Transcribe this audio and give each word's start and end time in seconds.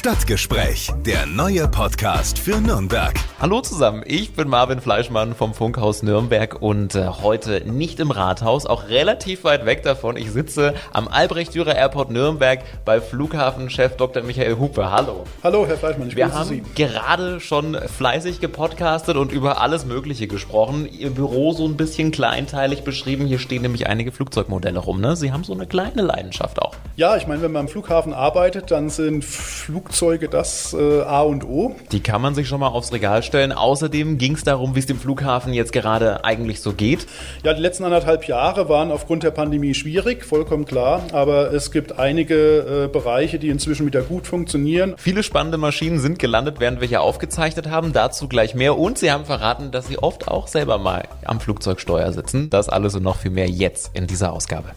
Stadtgespräch, 0.00 0.90
der 1.04 1.26
neue 1.26 1.68
Podcast 1.68 2.38
für 2.38 2.58
Nürnberg. 2.58 3.12
Hallo 3.38 3.60
zusammen, 3.60 4.02
ich 4.06 4.32
bin 4.32 4.48
Marvin 4.48 4.80
Fleischmann 4.80 5.34
vom 5.34 5.52
Funkhaus 5.52 6.02
Nürnberg 6.02 6.62
und 6.62 6.94
äh, 6.94 7.06
heute 7.06 7.70
nicht 7.70 8.00
im 8.00 8.10
Rathaus, 8.10 8.64
auch 8.64 8.88
relativ 8.88 9.44
weit 9.44 9.66
weg 9.66 9.82
davon. 9.82 10.16
Ich 10.16 10.30
sitze 10.30 10.72
am 10.94 11.06
Albrecht-Dürer 11.06 11.74
Airport 11.74 12.10
Nürnberg 12.10 12.60
bei 12.86 13.02
Flughafenchef 13.02 13.98
Dr. 13.98 14.22
Michael 14.22 14.56
Hupe. 14.58 14.90
Hallo. 14.90 15.24
Hallo, 15.42 15.66
Herr 15.66 15.76
Fleischmann, 15.76 16.08
ich 16.08 16.16
Wir 16.16 16.32
haben 16.32 16.48
Sie. 16.48 16.62
gerade 16.74 17.38
schon 17.38 17.74
fleißig 17.74 18.40
gepodcastet 18.40 19.18
und 19.18 19.32
über 19.32 19.60
alles 19.60 19.84
Mögliche 19.84 20.28
gesprochen. 20.28 20.88
Ihr 20.90 21.10
Büro 21.10 21.52
so 21.52 21.66
ein 21.66 21.76
bisschen 21.76 22.10
kleinteilig 22.10 22.84
beschrieben. 22.84 23.26
Hier 23.26 23.38
stehen 23.38 23.60
nämlich 23.60 23.86
einige 23.86 24.12
Flugzeugmodelle 24.12 24.78
rum. 24.78 25.02
Ne? 25.02 25.14
Sie 25.14 25.30
haben 25.30 25.44
so 25.44 25.52
eine 25.52 25.66
kleine 25.66 26.00
Leidenschaft 26.00 26.58
auch. 26.62 26.72
Ja, 26.96 27.16
ich 27.16 27.26
meine, 27.26 27.42
wenn 27.42 27.52
man 27.52 27.60
am 27.60 27.68
Flughafen 27.68 28.14
arbeitet, 28.14 28.70
dann 28.70 28.88
sind 28.90 29.24
Flugzeuge 29.90 30.28
das 30.28 30.72
äh, 30.72 31.02
A 31.02 31.22
und 31.22 31.44
O. 31.44 31.74
Die 31.90 31.98
kann 31.98 32.22
man 32.22 32.36
sich 32.36 32.46
schon 32.46 32.60
mal 32.60 32.68
aufs 32.68 32.92
Regal 32.92 33.24
stellen. 33.24 33.50
Außerdem 33.50 34.18
ging 34.18 34.34
es 34.34 34.44
darum, 34.44 34.76
wie 34.76 34.78
es 34.78 34.86
dem 34.86 34.98
Flughafen 34.98 35.52
jetzt 35.52 35.72
gerade 35.72 36.24
eigentlich 36.24 36.60
so 36.60 36.72
geht. 36.72 37.08
Ja, 37.42 37.54
die 37.54 37.60
letzten 37.60 37.82
anderthalb 37.84 38.28
Jahre 38.28 38.68
waren 38.68 38.92
aufgrund 38.92 39.24
der 39.24 39.32
Pandemie 39.32 39.74
schwierig, 39.74 40.24
vollkommen 40.24 40.64
klar. 40.64 41.02
Aber 41.10 41.52
es 41.52 41.72
gibt 41.72 41.98
einige 41.98 42.84
äh, 42.84 42.88
Bereiche, 42.88 43.40
die 43.40 43.48
inzwischen 43.48 43.84
wieder 43.84 44.02
gut 44.02 44.28
funktionieren. 44.28 44.94
Viele 44.96 45.24
spannende 45.24 45.58
Maschinen 45.58 45.98
sind 45.98 46.20
gelandet, 46.20 46.60
während 46.60 46.80
wir 46.80 46.86
hier 46.86 47.02
aufgezeichnet 47.02 47.68
haben. 47.68 47.92
Dazu 47.92 48.28
gleich 48.28 48.54
mehr. 48.54 48.78
Und 48.78 48.96
Sie 48.96 49.10
haben 49.10 49.24
verraten, 49.24 49.72
dass 49.72 49.88
Sie 49.88 49.98
oft 49.98 50.28
auch 50.28 50.46
selber 50.46 50.78
mal 50.78 51.08
am 51.24 51.40
Flugzeugsteuer 51.40 52.12
sitzen. 52.12 52.48
Das 52.48 52.68
alles 52.68 52.94
und 52.94 53.02
noch 53.02 53.16
viel 53.16 53.32
mehr 53.32 53.48
jetzt 53.48 53.90
in 53.94 54.06
dieser 54.06 54.32
Ausgabe. 54.32 54.68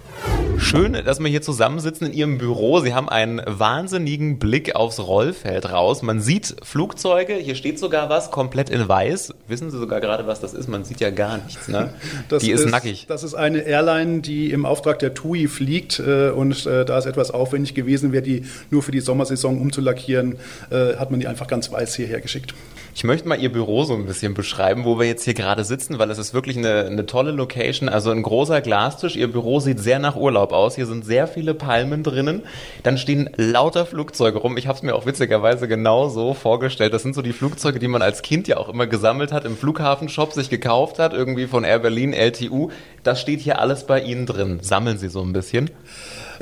Schön, 0.58 0.94
dass 0.94 1.20
wir 1.20 1.28
hier 1.28 1.42
zusammensitzen 1.42 2.08
in 2.08 2.14
Ihrem 2.14 2.38
Büro. 2.40 2.80
Sie 2.80 2.94
haben 2.94 3.10
einen 3.10 3.42
wahnsinnigen 3.46 4.40
Blick 4.40 4.76
aufs 4.76 5.03
Rollfeld 5.06 5.72
raus. 5.72 6.02
Man 6.02 6.22
sieht 6.22 6.56
Flugzeuge, 6.64 7.34
hier 7.34 7.56
steht 7.56 7.80
sogar 7.80 8.10
was, 8.10 8.32
komplett 8.32 8.70
in 8.70 8.88
weiß. 8.88 9.34
Wissen 9.48 9.72
Sie 9.72 9.78
sogar 9.78 10.02
gerade, 10.02 10.28
was 10.28 10.40
das 10.40 10.54
ist? 10.54 10.68
Man 10.68 10.84
sieht 10.84 11.00
ja 11.00 11.10
gar 11.10 11.38
nichts. 11.38 11.68
Ne? 11.68 11.94
die 12.42 12.52
ist, 12.52 12.66
ist, 12.66 12.72
nackig. 12.72 13.06
Das 13.08 13.24
ist 13.24 13.34
eine 13.34 13.60
Airline, 13.60 14.22
die 14.22 14.52
im 14.52 14.66
Auftrag 14.66 15.00
der 15.00 15.14
TUI 15.14 15.48
fliegt 15.48 16.00
äh, 16.00 16.30
und 16.30 16.66
äh, 16.66 16.86
da 16.86 16.98
es 16.98 17.06
etwas 17.06 17.32
aufwendig 17.32 17.74
gewesen 17.74 18.12
wäre, 18.12 18.24
die 18.24 18.46
nur 18.70 18.84
für 18.84 18.92
die 18.92 19.02
Sommersaison 19.02 19.60
umzulackieren, 19.60 20.38
äh, 20.70 20.96
hat 20.96 21.12
man 21.12 21.20
die 21.20 21.28
einfach 21.28 21.48
ganz 21.48 21.72
weiß 21.72 21.96
hierher 21.96 22.22
geschickt. 22.22 22.54
Ich 22.96 23.04
möchte 23.04 23.28
mal 23.28 23.40
Ihr 23.40 23.52
Büro 23.52 23.86
so 23.86 23.96
ein 23.96 24.06
bisschen 24.06 24.36
beschreiben, 24.36 24.86
wo 24.86 25.00
wir 25.00 25.08
jetzt 25.08 25.24
hier 25.24 25.34
gerade 25.34 25.64
sitzen, 25.64 25.98
weil 25.98 26.12
es 26.12 26.20
ist 26.20 26.36
wirklich 26.36 26.58
eine, 26.58 26.86
eine 26.86 27.08
tolle 27.08 27.32
Location. 27.32 27.90
Also 27.90 28.12
ein 28.12 28.22
großer 28.22 28.62
Glastisch. 28.62 29.16
Ihr 29.16 29.32
Büro 29.32 29.60
sieht 29.60 29.80
sehr 29.80 29.98
nach 29.98 30.16
Urlaub 30.16 30.52
aus. 30.52 30.76
Hier 30.76 30.86
sind 30.86 31.04
sehr 31.04 31.28
viele 31.28 31.56
Palmen 31.56 32.04
drinnen. 32.04 32.44
Dann 32.84 33.00
stehen 33.00 33.32
lauter 33.36 33.88
Flugzeuge 33.88 34.38
rum. 34.38 34.58
Ich 34.58 34.68
habe 34.68 34.78
es 34.78 34.84
mir 34.84 34.94
auch 34.94 35.08
witzigerweise 35.08 35.68
genau 35.68 36.08
so 36.08 36.36
vorgestellt. 36.36 36.94
Das 36.94 37.02
sind 37.02 37.16
so 37.16 37.24
die 37.24 37.34
Flugzeuge, 37.34 37.80
die 37.80 37.88
man 37.88 38.04
als 38.04 38.22
Kind 38.22 38.48
ja 38.48 38.58
auch 38.58 38.70
immer 38.70 38.86
gesammelt 38.86 39.32
hat, 39.32 39.46
im 39.46 39.58
Flughafenshop 39.58 40.34
sich 40.34 40.52
gekauft 40.52 41.00
hat, 41.00 41.14
irgendwie 41.14 41.48
von 41.48 41.64
Air 41.64 41.80
Berlin, 41.80 42.14
LTU. 42.14 42.70
Das 43.02 43.20
steht 43.20 43.40
hier 43.40 43.60
alles 43.60 43.86
bei 43.86 44.02
Ihnen 44.02 44.28
drin. 44.28 44.60
Sammeln 44.62 45.00
Sie 45.00 45.10
so 45.10 45.22
ein 45.22 45.34
bisschen? 45.34 45.72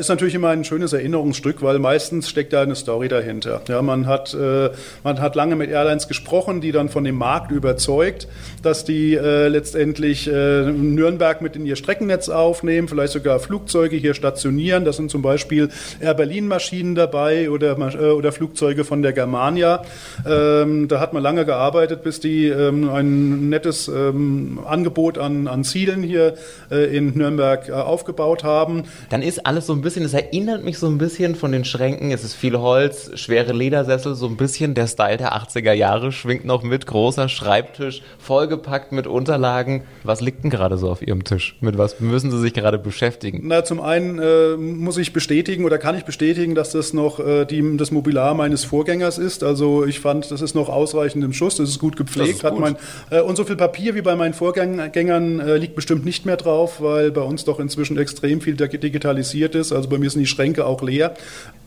ist 0.02 0.10
natürlich 0.10 0.36
immer 0.36 0.50
ein 0.50 0.64
schönes 0.64 0.94
Erinnerungsstück, 0.94 1.62
weil 1.62 1.80
meistens 1.80 2.30
steckt 2.30 2.54
da 2.54 2.62
eine 2.62 2.76
Story 2.76 3.08
dahinter. 3.08 3.62
Ja, 3.68 3.82
man, 3.82 4.08
hat, 4.08 4.34
äh, 4.34 4.72
man 5.04 5.22
hat 5.22 5.36
lange 5.36 5.56
mit 5.56 5.70
Airlines 5.70 6.08
gesprochen, 6.08 6.41
die 6.48 6.72
dann 6.72 6.90
von 6.90 7.04
dem 7.04 7.16
Markt 7.16 7.52
überzeugt, 7.52 8.28
dass 8.64 8.86
die 8.86 9.16
äh, 9.16 9.48
letztendlich 9.48 10.28
äh, 10.28 10.72
Nürnberg 10.72 11.42
mit 11.42 11.56
in 11.56 11.66
ihr 11.66 11.76
Streckennetz 11.76 12.30
aufnehmen, 12.30 12.88
vielleicht 12.88 13.14
sogar 13.14 13.40
Flugzeuge 13.40 13.96
hier 13.96 14.14
stationieren. 14.14 14.86
Das 14.86 14.98
sind 14.98 15.12
zum 15.12 15.22
Beispiel 15.22 15.70
Air 16.00 16.14
Berlin 16.14 16.48
Maschinen 16.48 16.96
dabei 16.96 17.50
oder, 17.50 17.78
äh, 17.78 18.12
oder 18.12 18.32
Flugzeuge 18.32 18.84
von 18.84 19.02
der 19.02 19.14
Germania. 19.14 19.84
Ähm, 20.26 20.88
da 20.88 21.00
hat 21.00 21.14
man 21.14 21.24
lange 21.24 21.46
gearbeitet, 21.46 22.04
bis 22.04 22.20
die 22.20 22.48
ähm, 22.48 22.90
ein 22.90 23.50
nettes 23.50 23.88
ähm, 23.88 24.60
Angebot 24.66 25.18
an, 25.18 25.48
an 25.48 25.64
Zielen 25.64 26.04
hier 26.04 26.36
äh, 26.70 26.96
in 26.96 27.18
Nürnberg 27.18 27.70
äh, 27.70 27.74
aufgebaut 27.74 28.44
haben. 28.44 28.84
Dann 29.10 29.22
ist 29.22 29.46
alles 29.46 29.68
so 29.68 29.74
ein 29.74 29.82
bisschen, 29.82 30.06
es 30.06 30.14
erinnert 30.14 30.64
mich 30.64 30.78
so 30.78 30.88
ein 30.88 30.98
bisschen 30.98 31.36
von 31.36 31.52
den 31.52 31.66
Schränken. 31.66 32.12
Es 32.12 32.24
ist 32.24 32.34
viel 32.34 32.58
Holz, 32.58 33.12
schwere 33.16 33.54
Ledersessel, 33.54 34.16
so 34.16 34.28
ein 34.28 34.38
bisschen 34.38 34.74
der 34.74 34.88
Style 34.88 35.18
der 35.18 35.34
80er 35.34 35.74
Jahre 35.74 36.12
schwingt 36.32 36.46
noch 36.46 36.64
mit. 36.64 36.86
Großer 36.86 37.28
Schreibtisch, 37.28 38.02
vollgepackt 38.18 38.94
mit 38.94 39.06
Unterlagen. 39.06 39.84
Was 40.04 40.22
liegt 40.22 40.44
denn 40.44 40.50
gerade 40.50 40.78
so 40.78 40.90
auf 40.90 41.02
Ihrem 41.02 41.26
Tisch? 41.26 41.58
Mit 41.60 41.78
was 41.78 42.00
müssen 42.00 42.32
Sie 42.32 42.40
sich 42.40 42.54
gerade 42.54 42.78
beschäftigen? 42.78 43.42
Na, 43.44 43.66
zum 43.66 43.82
einen 43.82 44.18
äh, 44.18 44.56
muss 44.56 44.98
ich 44.98 45.12
bestätigen 45.12 45.66
oder 45.66 45.78
kann 45.78 45.98
ich 45.98 46.06
bestätigen, 46.06 46.56
dass 46.56 46.72
das 46.72 46.94
noch 46.94 47.20
äh, 47.20 47.44
die, 47.44 47.76
das 47.76 47.92
Mobiliar 47.92 48.34
meines 48.34 48.64
Vorgängers 48.64 49.18
ist. 49.18 49.44
Also 49.44 49.86
ich 49.86 50.00
fand, 50.00 50.32
das 50.32 50.42
ist 50.42 50.56
noch 50.56 50.70
ausreichend 50.70 51.24
im 51.26 51.34
Schuss, 51.34 51.58
das 51.58 51.68
ist 51.68 51.80
gut 51.80 51.98
gepflegt. 51.98 52.44
Ist 52.44 52.50
gut. 52.50 52.60
Mein, 52.60 52.78
äh, 53.10 53.20
und 53.20 53.36
so 53.36 53.44
viel 53.44 53.58
Papier 53.58 53.94
wie 53.96 54.02
bei 54.02 54.16
meinen 54.16 54.34
Vorgängern 54.34 55.40
äh, 55.42 55.58
liegt 55.58 55.76
bestimmt 55.76 56.06
nicht 56.06 56.26
mehr 56.26 56.38
drauf, 56.38 56.82
weil 56.82 57.12
bei 57.12 57.22
uns 57.22 57.44
doch 57.44 57.60
inzwischen 57.60 57.98
extrem 57.98 58.40
viel 58.40 58.56
digitalisiert 58.56 59.56
ist. 59.56 59.74
Also 59.74 59.90
bei 59.90 59.98
mir 59.98 60.10
sind 60.10 60.22
die 60.22 60.28
Schränke 60.28 60.66
auch 60.66 60.82
leer. 60.82 61.14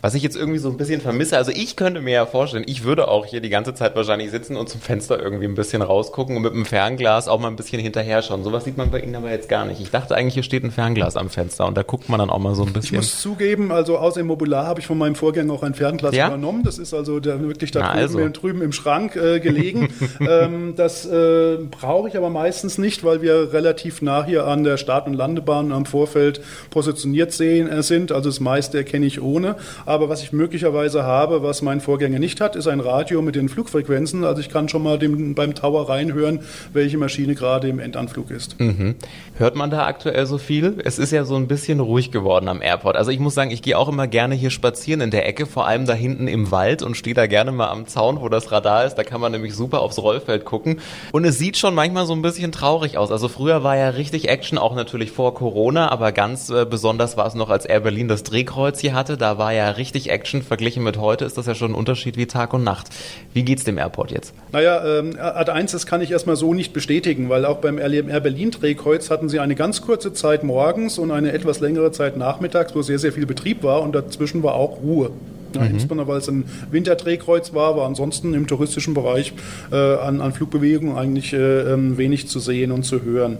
Was 0.04 0.14
ich 0.14 0.22
jetzt 0.22 0.36
irgendwie 0.36 0.58
so 0.58 0.68
ein 0.68 0.76
bisschen 0.76 1.00
vermisse, 1.00 1.38
also 1.38 1.50
ich 1.50 1.76
könnte 1.76 2.02
mir 2.02 2.12
ja 2.12 2.26
vorstellen, 2.26 2.64
ich 2.66 2.84
würde 2.84 3.08
auch 3.08 3.24
hier 3.24 3.40
die 3.40 3.48
ganze 3.48 3.72
Zeit 3.72 3.96
wahrscheinlich 3.96 4.30
sitzen 4.30 4.54
und 4.54 4.68
zum 4.68 4.82
Fenster 4.82 5.18
irgendwie 5.18 5.46
ein 5.46 5.54
bisschen 5.54 5.80
rausgucken 5.80 6.36
und 6.36 6.42
mit 6.42 6.52
dem 6.52 6.66
Fernglas 6.66 7.26
auch 7.26 7.40
mal 7.40 7.48
ein 7.48 7.56
bisschen 7.56 7.80
hinterher 7.80 8.20
schauen. 8.20 8.44
Sowas 8.44 8.64
sieht 8.64 8.76
man 8.76 8.90
bei 8.90 9.00
Ihnen 9.00 9.14
aber 9.14 9.30
jetzt 9.30 9.48
gar 9.48 9.64
nicht. 9.64 9.80
Ich 9.80 9.90
dachte 9.90 10.14
eigentlich, 10.14 10.34
hier 10.34 10.42
steht 10.42 10.62
ein 10.62 10.72
Fernglas 10.72 11.16
am 11.16 11.30
Fenster 11.30 11.66
und 11.66 11.74
da 11.74 11.82
guckt 11.82 12.10
man 12.10 12.18
dann 12.18 12.28
auch 12.28 12.38
mal 12.38 12.54
so 12.54 12.64
ein 12.64 12.74
bisschen. 12.74 12.96
Ich 12.96 13.00
muss 13.00 13.18
zugeben, 13.18 13.72
also 13.72 13.96
aus 13.96 14.12
dem 14.12 14.26
Mobiliar 14.26 14.66
habe 14.66 14.78
ich 14.78 14.86
von 14.86 14.98
meinem 14.98 15.14
Vorgänger 15.14 15.54
auch 15.54 15.62
ein 15.62 15.72
Fernglas 15.72 16.14
ja? 16.14 16.26
übernommen. 16.26 16.64
Das 16.64 16.76
ist 16.76 16.92
also 16.92 17.18
der, 17.18 17.40
wirklich 17.40 17.70
da 17.70 17.80
drüben, 17.80 17.98
also. 17.98 18.28
drüben, 18.28 18.60
im 18.60 18.72
Schrank 18.72 19.16
äh, 19.16 19.40
gelegen. 19.40 19.88
ähm, 20.20 20.74
das 20.76 21.06
äh, 21.06 21.56
brauche 21.70 22.10
ich 22.10 22.16
aber 22.18 22.28
meistens 22.28 22.76
nicht, 22.76 23.04
weil 23.04 23.22
wir 23.22 23.54
relativ 23.54 24.02
nah 24.02 24.22
hier 24.22 24.46
an 24.46 24.64
der 24.64 24.76
Start- 24.76 25.06
und 25.06 25.14
Landebahn 25.14 25.72
am 25.72 25.86
Vorfeld 25.86 26.42
positioniert 26.68 27.32
sehen, 27.32 27.70
äh, 27.70 27.82
sind. 27.82 28.12
Also 28.12 28.28
das 28.28 28.40
meiste 28.40 28.76
erkenne 28.76 29.06
ich 29.06 29.22
ohne. 29.22 29.56
Aber 29.86 29.93
was 30.00 30.22
ich 30.22 30.32
möglicherweise 30.32 31.04
habe, 31.04 31.42
was 31.42 31.62
mein 31.62 31.80
Vorgänger 31.80 32.18
nicht 32.18 32.40
hat, 32.40 32.56
ist 32.56 32.66
ein 32.66 32.80
Radio 32.80 33.22
mit 33.22 33.34
den 33.34 33.48
Flugfrequenzen. 33.48 34.24
Also 34.24 34.40
ich 34.40 34.48
kann 34.48 34.68
schon 34.68 34.82
mal 34.82 34.98
dem, 34.98 35.34
beim 35.34 35.54
Tower 35.54 35.88
reinhören, 35.88 36.40
welche 36.72 36.98
Maschine 36.98 37.34
gerade 37.34 37.68
im 37.68 37.78
Endanflug 37.78 38.30
ist. 38.30 38.58
Mhm. 38.60 38.96
Hört 39.36 39.56
man 39.56 39.70
da 39.70 39.86
aktuell 39.86 40.26
so 40.26 40.38
viel? 40.38 40.78
Es 40.84 40.98
ist 40.98 41.10
ja 41.10 41.24
so 41.24 41.36
ein 41.36 41.48
bisschen 41.48 41.80
ruhig 41.80 42.10
geworden 42.10 42.48
am 42.48 42.62
Airport. 42.62 42.96
Also 42.96 43.10
ich 43.10 43.18
muss 43.18 43.34
sagen, 43.34 43.50
ich 43.50 43.62
gehe 43.62 43.78
auch 43.78 43.88
immer 43.88 44.06
gerne 44.06 44.34
hier 44.34 44.50
spazieren 44.50 45.00
in 45.00 45.10
der 45.10 45.26
Ecke, 45.26 45.46
vor 45.46 45.66
allem 45.66 45.86
da 45.86 45.94
hinten 45.94 46.28
im 46.28 46.50
Wald 46.50 46.82
und 46.82 46.96
stehe 46.96 47.14
da 47.14 47.26
gerne 47.26 47.52
mal 47.52 47.68
am 47.68 47.86
Zaun, 47.86 48.20
wo 48.20 48.28
das 48.28 48.52
Radar 48.52 48.84
ist. 48.84 48.96
Da 48.96 49.04
kann 49.04 49.20
man 49.20 49.32
nämlich 49.32 49.54
super 49.54 49.80
aufs 49.80 49.98
Rollfeld 49.98 50.44
gucken. 50.44 50.80
Und 51.12 51.24
es 51.24 51.38
sieht 51.38 51.56
schon 51.56 51.74
manchmal 51.74 52.06
so 52.06 52.12
ein 52.12 52.22
bisschen 52.22 52.52
traurig 52.52 52.98
aus. 52.98 53.10
Also 53.10 53.28
früher 53.28 53.62
war 53.62 53.76
ja 53.76 53.90
richtig 53.90 54.28
Action, 54.28 54.58
auch 54.58 54.74
natürlich 54.74 55.10
vor 55.10 55.34
Corona, 55.34 55.90
aber 55.90 56.12
ganz 56.12 56.50
äh, 56.50 56.64
besonders 56.64 57.16
war 57.16 57.26
es 57.26 57.34
noch, 57.34 57.50
als 57.50 57.64
Air 57.64 57.80
Berlin 57.80 58.08
das 58.08 58.22
Drehkreuz 58.22 58.80
hier 58.80 58.94
hatte. 58.94 59.16
Da 59.16 59.38
war 59.38 59.52
ja 59.52 59.70
richtig 59.70 59.83
Action. 59.92 60.42
Verglichen 60.42 60.82
mit 60.82 60.98
heute 60.98 61.24
ist 61.24 61.36
das 61.36 61.46
ja 61.46 61.54
schon 61.54 61.72
ein 61.72 61.74
Unterschied 61.74 62.16
wie 62.16 62.26
Tag 62.26 62.54
und 62.54 62.64
Nacht. 62.64 62.88
Wie 63.32 63.42
geht's 63.42 63.64
dem 63.64 63.78
Airport 63.78 64.10
jetzt? 64.10 64.34
Naja, 64.52 64.98
ähm, 64.98 65.16
Ad 65.18 65.50
1, 65.50 65.72
das 65.72 65.86
kann 65.86 66.00
ich 66.00 66.10
erstmal 66.10 66.36
so 66.36 66.54
nicht 66.54 66.72
bestätigen, 66.72 67.28
weil 67.28 67.44
auch 67.44 67.58
beim 67.58 67.78
Air 67.78 68.20
Berlin 68.20 68.50
Drehkreuz 68.50 69.10
hatten 69.10 69.28
sie 69.28 69.40
eine 69.40 69.54
ganz 69.54 69.82
kurze 69.82 70.12
Zeit 70.12 70.44
morgens 70.44 70.98
und 70.98 71.10
eine 71.10 71.32
etwas 71.32 71.60
längere 71.60 71.92
Zeit 71.92 72.16
nachmittags, 72.16 72.74
wo 72.74 72.82
sehr, 72.82 72.98
sehr 72.98 73.12
viel 73.12 73.26
Betrieb 73.26 73.62
war 73.62 73.82
und 73.82 73.94
dazwischen 73.94 74.42
war 74.42 74.54
auch 74.54 74.80
Ruhe. 74.82 75.10
Ja, 75.54 75.62
mhm. 75.62 75.70
Insbesondere 75.70 76.08
weil 76.08 76.18
es 76.18 76.28
ein 76.28 76.44
Winterdrehkreuz 76.70 77.54
war, 77.54 77.76
war 77.76 77.86
ansonsten 77.86 78.34
im 78.34 78.46
touristischen 78.46 78.94
Bereich 78.94 79.32
äh, 79.70 79.76
an, 79.76 80.20
an 80.20 80.32
Flugbewegungen 80.32 80.96
eigentlich 80.96 81.32
äh, 81.32 81.72
ähm, 81.72 81.96
wenig 81.96 82.28
zu 82.28 82.40
sehen 82.40 82.72
und 82.72 82.84
zu 82.84 83.02
hören. 83.02 83.38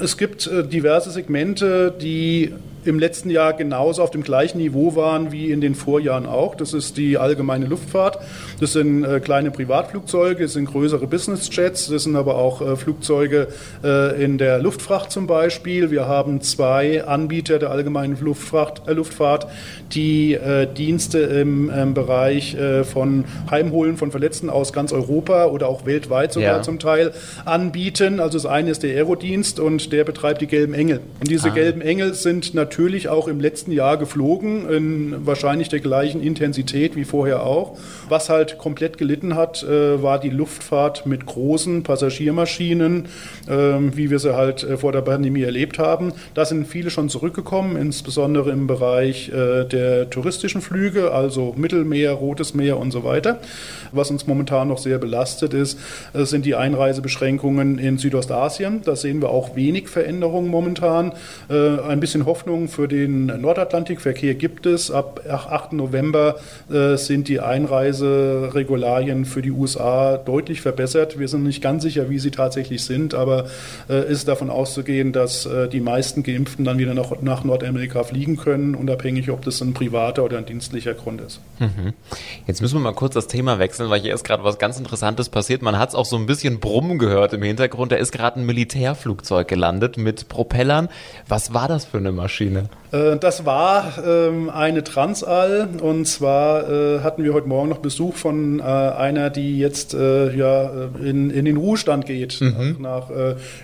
Es 0.00 0.16
gibt 0.16 0.46
äh, 0.46 0.66
diverse 0.66 1.10
Segmente, 1.10 1.92
die 2.00 2.52
im 2.84 2.98
letzten 2.98 3.28
Jahr 3.28 3.52
genauso 3.52 4.02
auf 4.02 4.10
dem 4.10 4.22
gleichen 4.22 4.58
Niveau 4.58 4.94
waren 4.94 5.32
wie 5.32 5.50
in 5.50 5.60
den 5.60 5.74
Vorjahren 5.74 6.26
auch. 6.26 6.54
Das 6.54 6.72
ist 6.72 6.96
die 6.96 7.18
allgemeine 7.18 7.66
Luftfahrt. 7.66 8.18
Das 8.60 8.72
sind 8.72 9.04
äh, 9.04 9.20
kleine 9.20 9.50
Privatflugzeuge, 9.50 10.44
das 10.44 10.52
sind 10.52 10.66
größere 10.66 11.06
Businessjets, 11.06 11.88
das 11.88 12.04
sind 12.04 12.16
aber 12.16 12.36
auch 12.36 12.60
äh, 12.60 12.76
Flugzeuge 12.76 13.48
äh, 13.82 14.22
in 14.24 14.38
der 14.38 14.60
Luftfracht 14.60 15.10
zum 15.10 15.26
Beispiel. 15.26 15.90
Wir 15.90 16.06
haben 16.06 16.40
zwei 16.40 17.04
Anbieter 17.04 17.58
der 17.58 17.70
allgemeinen 17.70 18.16
Luftfracht, 18.20 18.86
äh, 18.86 18.92
Luftfahrt, 18.92 19.48
die 19.92 20.34
äh, 20.34 20.66
Dienste 20.72 21.18
im 21.18 21.70
ähm, 21.74 21.94
Bereich 21.94 22.54
äh, 22.54 22.84
von 22.84 23.24
Heimholen 23.50 23.96
von 23.96 24.10
Verletzten 24.10 24.48
aus 24.48 24.72
ganz 24.72 24.92
Europa 24.92 25.46
oder 25.46 25.68
auch 25.68 25.86
weltweit 25.86 26.32
sogar 26.32 26.58
ja. 26.58 26.62
zum 26.62 26.78
Teil 26.78 27.12
anbieten. 27.44 28.20
Also 28.20 28.38
das 28.38 28.46
eine 28.46 28.70
ist 28.70 28.82
der 28.82 28.94
Aerodienst 28.94 29.58
und 29.58 29.72
und 29.72 29.92
der 29.92 30.04
betreibt 30.04 30.40
die 30.40 30.46
Gelben 30.46 30.74
Engel. 30.74 31.00
Und 31.20 31.30
diese 31.30 31.48
ah. 31.48 31.54
Gelben 31.54 31.80
Engel 31.80 32.14
sind 32.14 32.54
natürlich 32.54 32.71
auch 33.08 33.28
im 33.28 33.40
letzten 33.40 33.72
Jahr 33.72 33.96
geflogen, 33.96 34.68
in 34.68 35.26
wahrscheinlich 35.26 35.68
der 35.68 35.80
gleichen 35.80 36.22
Intensität 36.22 36.96
wie 36.96 37.04
vorher 37.04 37.44
auch. 37.44 37.78
Was 38.08 38.28
halt 38.28 38.58
komplett 38.58 38.98
gelitten 38.98 39.34
hat, 39.34 39.62
äh, 39.62 40.02
war 40.02 40.18
die 40.18 40.30
Luftfahrt 40.30 41.06
mit 41.06 41.26
großen 41.26 41.82
Passagiermaschinen, 41.82 43.06
äh, 43.46 43.52
wie 43.52 44.10
wir 44.10 44.18
sie 44.18 44.34
halt 44.34 44.62
äh, 44.62 44.76
vor 44.76 44.92
der 44.92 45.02
Pandemie 45.02 45.42
erlebt 45.42 45.78
haben. 45.78 46.12
Da 46.34 46.44
sind 46.44 46.66
viele 46.66 46.90
schon 46.90 47.08
zurückgekommen, 47.08 47.76
insbesondere 47.76 48.50
im 48.50 48.66
Bereich 48.66 49.28
äh, 49.28 49.64
der 49.64 50.10
touristischen 50.10 50.60
Flüge, 50.60 51.12
also 51.12 51.54
Mittelmeer, 51.56 52.12
Rotes 52.12 52.54
Meer 52.54 52.78
und 52.78 52.90
so 52.90 53.04
weiter. 53.04 53.40
Was 53.92 54.10
uns 54.10 54.26
momentan 54.26 54.68
noch 54.68 54.78
sehr 54.78 54.98
belastet 54.98 55.54
ist, 55.54 55.78
sind 56.14 56.46
die 56.46 56.54
Einreisebeschränkungen 56.54 57.78
in 57.78 57.98
Südostasien. 57.98 58.80
Da 58.84 58.96
sehen 58.96 59.20
wir 59.20 59.28
auch 59.28 59.54
wenig 59.54 59.88
Veränderungen 59.88 60.48
momentan. 60.48 61.12
Ein 61.48 62.00
bisschen 62.00 62.24
Hoffnung 62.24 62.61
für 62.68 62.88
den 62.88 63.26
Nordatlantikverkehr 63.26 64.34
gibt 64.34 64.66
es. 64.66 64.90
Ab 64.90 65.22
8. 65.28 65.72
November 65.72 66.36
äh, 66.70 66.96
sind 66.96 67.28
die 67.28 67.40
Einreiseregularien 67.40 69.24
für 69.24 69.42
die 69.42 69.50
USA 69.50 70.16
deutlich 70.16 70.60
verbessert. 70.60 71.18
Wir 71.18 71.28
sind 71.28 71.44
nicht 71.44 71.62
ganz 71.62 71.82
sicher, 71.82 72.10
wie 72.10 72.18
sie 72.18 72.30
tatsächlich 72.30 72.84
sind, 72.84 73.14
aber 73.14 73.46
es 73.88 74.18
ist 74.22 74.28
davon 74.28 74.50
auszugehen, 74.50 75.12
dass 75.12 75.48
die 75.72 75.80
meisten 75.80 76.22
Geimpften 76.22 76.64
dann 76.64 76.78
wieder 76.78 76.94
nach, 76.94 77.20
nach 77.20 77.44
Nordamerika 77.44 78.04
fliegen 78.04 78.36
können, 78.36 78.74
unabhängig, 78.74 79.30
ob 79.30 79.42
das 79.44 79.60
ein 79.60 79.74
privater 79.74 80.24
oder 80.24 80.38
ein 80.38 80.46
dienstlicher 80.46 80.94
Grund 80.94 81.20
ist. 81.20 81.40
Mhm. 81.58 81.92
Jetzt 82.46 82.60
müssen 82.60 82.76
wir 82.76 82.80
mal 82.80 82.92
kurz 82.92 83.14
das 83.14 83.26
Thema 83.26 83.58
wechseln, 83.58 83.90
weil 83.90 84.00
hier 84.00 84.14
ist 84.14 84.24
gerade 84.24 84.44
was 84.44 84.58
ganz 84.58 84.78
Interessantes 84.78 85.28
passiert. 85.28 85.62
Man 85.62 85.78
hat 85.78 85.90
es 85.90 85.94
auch 85.94 86.04
so 86.04 86.16
ein 86.16 86.26
bisschen 86.26 86.60
brummen 86.60 86.98
gehört 86.98 87.32
im 87.32 87.42
Hintergrund. 87.42 87.92
Da 87.92 87.96
ist 87.96 88.12
gerade 88.12 88.40
ein 88.40 88.46
Militärflugzeug 88.46 89.48
gelandet 89.48 89.96
mit 89.96 90.28
Propellern. 90.28 90.88
Was 91.28 91.54
war 91.54 91.68
das 91.68 91.84
für 91.84 91.98
eine 91.98 92.12
Maschine? 92.12 92.51
Äh, 92.92 93.16
das 93.16 93.44
war 93.44 93.94
ähm, 94.06 94.50
eine 94.50 94.84
Transall 94.84 95.68
und 95.80 96.06
zwar 96.06 96.70
äh, 96.70 97.00
hatten 97.00 97.24
wir 97.24 97.32
heute 97.32 97.48
Morgen 97.48 97.70
noch 97.70 97.78
Besuch 97.78 98.14
von 98.14 98.60
äh, 98.60 98.62
einer, 98.62 99.30
die 99.30 99.58
jetzt 99.58 99.92
ja, 99.92 100.70
in, 101.02 101.30
in 101.30 101.44
den 101.44 101.56
Ruhestand 101.56 102.06
geht. 102.06 102.40
Mhm. 102.40 102.76
Nach, 102.80 103.10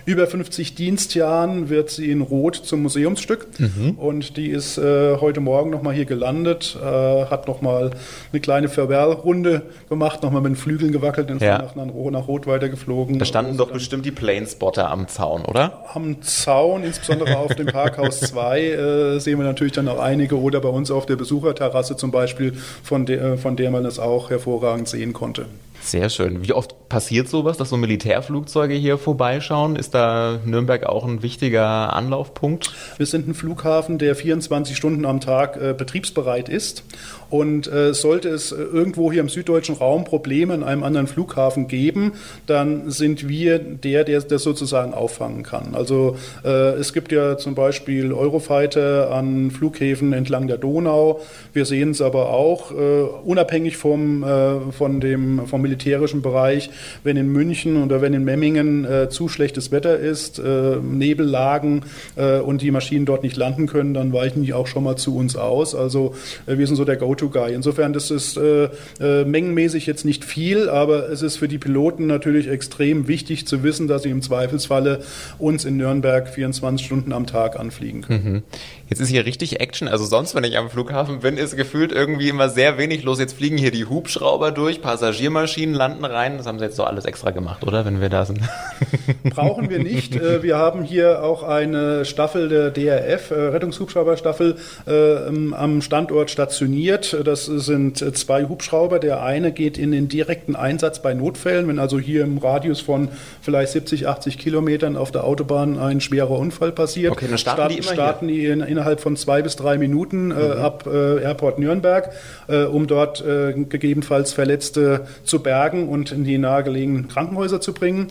über 0.05 0.27
50 0.27 0.75
Dienstjahren 0.75 1.69
wird 1.69 1.89
sie 1.89 2.11
in 2.11 2.21
Rot 2.21 2.55
zum 2.55 2.83
Museumsstück 2.83 3.47
mhm. 3.59 3.91
und 3.97 4.37
die 4.37 4.47
ist 4.47 4.77
heute 4.77 5.39
Morgen 5.39 5.69
nochmal 5.69 5.93
hier 5.93 6.05
gelandet, 6.05 6.77
hat 6.81 7.47
nochmal 7.47 7.91
eine 8.31 8.39
kleine 8.39 8.69
Farewell-Runde 8.69 9.63
gemacht, 9.89 10.23
nochmal 10.23 10.41
mit 10.41 10.51
den 10.51 10.55
Flügeln 10.55 10.91
gewackelt 10.91 11.31
und 11.31 11.41
ja. 11.41 11.59
nach 11.75 12.27
Rot 12.27 12.47
weitergeflogen. 12.47 13.19
Da 13.19 13.25
standen 13.25 13.57
doch 13.57 13.71
bestimmt 13.71 14.05
die 14.05 14.11
Planespotter 14.11 14.89
am 14.89 15.07
Zaun, 15.07 15.45
oder? 15.45 15.85
Am 15.93 16.21
Zaun, 16.21 16.83
insbesondere 16.83 17.37
auf 17.37 17.55
dem 17.55 17.67
Parkhaus 17.67 18.19
2 18.21 18.78
sehen 19.19 19.37
wir 19.37 19.45
natürlich 19.45 19.73
dann 19.73 19.87
auch 19.87 19.99
einige 19.99 20.39
oder 20.39 20.59
bei 20.61 20.69
uns 20.69 20.91
auf 20.91 21.05
der 21.05 21.15
Besucherterrasse 21.15 21.95
zum 21.95 22.11
Beispiel, 22.11 22.53
von 22.83 23.05
der, 23.05 23.37
von 23.37 23.55
der 23.55 23.71
man 23.71 23.85
es 23.85 23.99
auch 23.99 24.29
hervorragend 24.29 24.87
sehen 24.87 25.13
konnte. 25.13 25.45
Sehr 25.81 26.09
schön. 26.09 26.43
Wie 26.43 26.53
oft 26.53 26.75
passiert 26.89 27.29
sowas, 27.29 27.57
dass 27.57 27.69
so 27.69 27.77
Militärflugzeuge 27.77 28.73
hier 28.73 28.97
vorbeischauen? 28.97 29.75
Ist 29.75 29.93
da 29.93 30.39
Nürnberg 30.43 30.85
auch 30.85 31.05
ein 31.05 31.21
wichtiger 31.21 31.93
Anlaufpunkt? 31.93 32.73
Wir 32.97 33.05
sind 33.05 33.27
ein 33.27 33.35
Flughafen, 33.35 33.99
der 33.99 34.15
24 34.15 34.75
Stunden 34.75 35.05
am 35.05 35.21
Tag 35.21 35.55
äh, 35.61 35.73
betriebsbereit 35.73 36.49
ist. 36.49 36.83
Und 37.29 37.71
äh, 37.71 37.93
sollte 37.93 38.29
es 38.29 38.51
äh, 38.51 38.55
irgendwo 38.55 39.11
hier 39.11 39.21
im 39.21 39.29
süddeutschen 39.29 39.75
Raum 39.75 40.03
Probleme 40.03 40.55
in 40.55 40.63
einem 40.63 40.83
anderen 40.83 41.05
Flughafen 41.05 41.67
geben, 41.67 42.13
dann 42.47 42.89
sind 42.89 43.29
wir 43.29 43.59
der, 43.59 44.03
der 44.03 44.21
das 44.21 44.41
sozusagen 44.41 44.93
auffangen 44.93 45.43
kann. 45.43 45.75
Also 45.75 46.17
äh, 46.43 46.71
es 46.73 46.91
gibt 46.93 47.11
ja 47.11 47.37
zum 47.37 47.53
Beispiel 47.53 48.13
Eurofighter 48.13 49.11
an 49.11 49.51
Flughäfen 49.51 50.11
entlang 50.13 50.47
der 50.47 50.57
Donau. 50.57 51.21
Wir 51.53 51.65
sehen 51.65 51.91
es 51.91 52.01
aber 52.01 52.29
auch, 52.29 52.71
äh, 52.71 52.75
unabhängig 53.23 53.77
vom, 53.77 54.23
äh, 54.23 54.71
von 54.71 54.99
dem, 54.99 55.45
vom 55.45 55.61
militärischen 55.61 56.23
Bereich, 56.23 56.71
wenn 57.03 57.17
in 57.17 57.27
München 57.27 57.81
oder 57.83 58.01
wenn 58.01 58.13
in 58.13 58.23
Memmingen 58.23 58.85
äh, 58.85 59.09
zu 59.09 59.27
schlechtes 59.27 59.71
Wetter 59.71 59.97
ist, 59.97 60.39
äh, 60.39 60.77
Nebellagen 60.77 61.83
äh, 62.15 62.39
und 62.39 62.61
die 62.61 62.71
Maschinen 62.71 63.05
dort 63.05 63.23
nicht 63.23 63.37
landen 63.37 63.67
können, 63.67 63.93
dann 63.93 64.13
weichen 64.13 64.43
die 64.43 64.53
auch 64.53 64.67
schon 64.67 64.83
mal 64.83 64.95
zu 64.95 65.15
uns 65.15 65.35
aus. 65.35 65.75
Also 65.75 66.15
äh, 66.45 66.57
wir 66.57 66.67
sind 66.67 66.75
so 66.75 66.85
der 66.85 66.97
Go-To-Guy. 66.97 67.53
Insofern, 67.53 67.93
das 67.93 68.11
ist 68.11 68.37
äh, 68.37 68.69
äh, 68.99 69.25
mengenmäßig 69.25 69.85
jetzt 69.85 70.05
nicht 70.05 70.25
viel, 70.25 70.69
aber 70.69 71.09
es 71.09 71.21
ist 71.21 71.37
für 71.37 71.47
die 71.47 71.57
Piloten 71.57 72.07
natürlich 72.07 72.47
extrem 72.47 73.07
wichtig 73.07 73.47
zu 73.47 73.63
wissen, 73.63 73.87
dass 73.87 74.03
sie 74.03 74.09
im 74.09 74.21
Zweifelsfalle 74.21 74.99
uns 75.37 75.65
in 75.65 75.77
Nürnberg 75.77 76.27
24 76.29 76.85
Stunden 76.85 77.13
am 77.13 77.25
Tag 77.25 77.59
anfliegen 77.59 78.01
können. 78.01 78.33
Mhm. 78.33 78.43
Jetzt 78.89 79.01
ist 79.01 79.09
hier 79.09 79.25
richtig 79.25 79.59
Action. 79.59 79.87
Also 79.87 80.05
sonst, 80.05 80.33
wenn 80.35 80.43
ich 80.43 80.57
am 80.57 80.69
Flughafen 80.69 81.19
bin, 81.19 81.37
ist 81.37 81.55
gefühlt 81.55 81.91
irgendwie 81.91 82.29
immer 82.29 82.49
sehr 82.49 82.77
wenig 82.77 83.03
los. 83.03 83.19
Jetzt 83.19 83.33
fliegen 83.33 83.57
hier 83.57 83.71
die 83.71 83.85
Hubschrauber 83.85 84.51
durch, 84.51 84.81
Passagiermaschinen 84.81 85.75
landen 85.75 86.05
rein. 86.05 86.37
Das 86.37 86.47
haben 86.47 86.57
sie 86.59 86.65
jetzt 86.69 86.77
so 86.77 86.83
alles 86.83 87.05
extra 87.05 87.31
gemacht, 87.31 87.63
oder? 87.65 87.85
Wenn 87.85 87.99
wir 87.99 88.09
da 88.09 88.25
sind. 88.25 88.39
Brauchen 89.23 89.69
wir 89.69 89.79
nicht. 89.79 90.15
Äh, 90.15 90.43
wir 90.43 90.57
haben 90.57 90.83
hier 90.83 91.23
auch 91.23 91.43
eine 91.43 92.05
Staffel 92.05 92.49
der 92.49 92.71
DRF, 92.71 93.31
äh, 93.31 93.35
Rettungshubschrauberstaffel, 93.35 94.55
äh, 94.87 95.15
am 95.53 95.81
Standort 95.81 96.31
stationiert. 96.31 97.17
Das 97.25 97.45
sind 97.45 97.97
zwei 98.17 98.45
Hubschrauber. 98.45 98.99
Der 98.99 99.23
eine 99.23 99.51
geht 99.51 99.77
in 99.77 99.91
den 99.91 100.07
direkten 100.07 100.55
Einsatz 100.55 101.01
bei 101.01 101.13
Notfällen, 101.13 101.67
wenn 101.67 101.79
also 101.79 101.99
hier 101.99 102.23
im 102.23 102.37
Radius 102.37 102.81
von 102.81 103.09
vielleicht 103.41 103.71
70, 103.71 104.07
80 104.07 104.37
Kilometern 104.37 104.95
auf 104.95 105.11
der 105.11 105.23
Autobahn 105.23 105.77
ein 105.77 106.01
schwerer 106.01 106.31
Unfall 106.31 106.71
passiert. 106.71 107.11
Okay, 107.11 107.25
dann 107.27 107.37
starten, 107.37 107.57
starten 107.61 107.73
die 107.73 107.79
immer 107.79 107.93
starten 107.93 108.27
die 108.27 108.45
in, 108.45 108.61
in 108.61 108.67
innerhalb 108.79 109.01
von 109.01 109.17
zwei 109.17 109.41
bis 109.41 109.55
drei 109.55 109.77
Minuten 109.77 110.27
mhm. 110.27 110.33
ab 110.33 110.87
Airport 110.87 111.59
Nürnberg, 111.59 112.11
um 112.71 112.87
dort 112.87 113.23
gegebenenfalls 113.23 114.31
Verletzte 114.31 115.07
zu 115.23 115.39
bergen 115.39 115.89
und 115.89 116.11
in 116.11 116.23
die 116.23 116.37
nahegelegenen 116.59 117.07
Krankenhäuser 117.07 117.61
zu 117.61 117.73
bringen. 117.73 118.07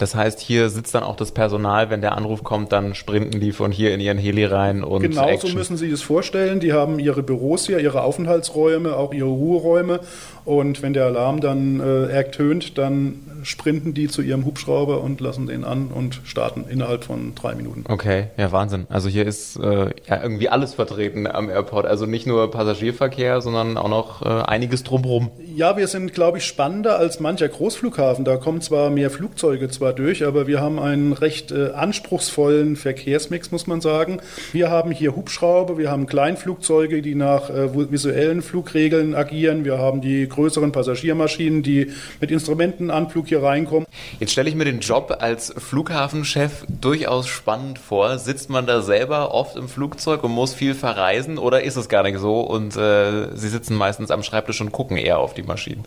Das 0.00 0.14
heißt, 0.14 0.40
hier 0.40 0.70
sitzt 0.70 0.94
dann 0.94 1.02
auch 1.02 1.16
das 1.16 1.32
Personal, 1.32 1.90
wenn 1.90 2.00
der 2.00 2.16
Anruf 2.16 2.42
kommt, 2.42 2.72
dann 2.72 2.94
sprinten 2.94 3.38
die 3.38 3.52
von 3.52 3.70
hier 3.70 3.92
in 3.92 4.00
ihren 4.00 4.16
Heli 4.16 4.46
rein 4.46 4.82
und 4.82 5.02
Genau 5.02 5.28
Action. 5.28 5.50
so 5.50 5.56
müssen 5.56 5.76
Sie 5.76 5.90
das 5.90 6.00
vorstellen. 6.00 6.58
Die 6.58 6.72
haben 6.72 6.98
ihre 6.98 7.22
Büros 7.22 7.66
hier, 7.66 7.80
ihre 7.80 8.02
Aufenthaltsräume, 8.02 8.96
auch 8.96 9.12
ihre 9.12 9.28
Ruheräume. 9.28 10.00
Und 10.46 10.80
wenn 10.82 10.94
der 10.94 11.04
Alarm 11.04 11.40
dann 11.40 11.80
äh, 11.80 12.06
ertönt, 12.06 12.78
dann 12.78 13.20
sprinten 13.42 13.94
die 13.94 14.08
zu 14.08 14.22
ihrem 14.22 14.44
Hubschrauber 14.44 15.02
und 15.02 15.20
lassen 15.20 15.46
den 15.46 15.64
an 15.64 15.88
und 15.88 16.20
starten 16.24 16.64
innerhalb 16.68 17.04
von 17.04 17.34
drei 17.34 17.54
Minuten. 17.54 17.84
Okay, 17.88 18.28
ja 18.36 18.50
Wahnsinn. 18.52 18.86
Also 18.88 19.08
hier 19.08 19.26
ist 19.26 19.56
äh, 19.56 19.90
ja 20.08 20.22
irgendwie 20.22 20.48
alles 20.48 20.74
vertreten 20.74 21.26
am 21.26 21.50
Airport. 21.50 21.86
Also 21.86 22.06
nicht 22.06 22.26
nur 22.26 22.50
Passagierverkehr, 22.50 23.40
sondern 23.40 23.76
auch 23.76 23.88
noch 23.88 24.22
äh, 24.22 24.28
einiges 24.28 24.82
drumherum. 24.82 25.30
Ja, 25.54 25.76
wir 25.76 25.88
sind, 25.88 26.14
glaube 26.14 26.38
ich, 26.38 26.44
spannender 26.44 26.98
als 26.98 27.20
mancher 27.20 27.48
Großflughafen. 27.48 28.24
Da 28.24 28.36
kommen 28.36 28.60
zwar 28.60 28.90
mehr 28.90 29.10
Flugzeuge 29.10 29.68
zwar 29.90 29.94
durch, 29.94 30.24
aber 30.24 30.46
wir 30.46 30.60
haben 30.60 30.78
einen 30.78 31.12
recht 31.12 31.50
äh, 31.50 31.70
anspruchsvollen 31.70 32.76
Verkehrsmix, 32.76 33.50
muss 33.50 33.66
man 33.66 33.80
sagen. 33.80 34.20
Wir 34.52 34.70
haben 34.70 34.92
hier 34.92 35.16
Hubschrauber, 35.16 35.78
wir 35.78 35.90
haben 35.90 36.06
Kleinflugzeuge, 36.06 37.02
die 37.02 37.14
nach 37.14 37.50
äh, 37.50 37.74
visuellen 37.90 38.42
Flugregeln 38.42 39.14
agieren. 39.14 39.64
Wir 39.64 39.78
haben 39.78 40.00
die 40.00 40.28
größeren 40.28 40.70
Passagiermaschinen, 40.72 41.62
die 41.62 41.90
mit 42.20 42.30
Instrumentenanflug 42.30 43.28
hier 43.28 43.42
reinkommen. 43.42 43.86
Jetzt 44.20 44.32
stelle 44.32 44.48
ich 44.48 44.54
mir 44.54 44.64
den 44.64 44.80
Job 44.80 45.16
als 45.18 45.52
Flughafenchef 45.56 46.64
durchaus 46.68 47.26
spannend 47.26 47.78
vor. 47.78 48.18
Sitzt 48.18 48.48
man 48.48 48.66
da 48.66 48.82
selber 48.82 49.34
oft 49.34 49.56
im 49.56 49.68
Flugzeug 49.68 50.22
und 50.22 50.30
muss 50.30 50.54
viel 50.54 50.74
verreisen 50.74 51.38
oder 51.38 51.62
ist 51.62 51.76
es 51.76 51.88
gar 51.88 52.02
nicht 52.04 52.18
so 52.18 52.40
und 52.40 52.76
äh, 52.76 53.34
Sie 53.34 53.48
sitzen 53.48 53.74
meistens 53.74 54.10
am 54.10 54.22
Schreibtisch 54.22 54.60
und 54.60 54.72
gucken 54.72 54.96
eher 54.96 55.18
auf 55.18 55.34
die 55.34 55.42
Maschinen? 55.42 55.84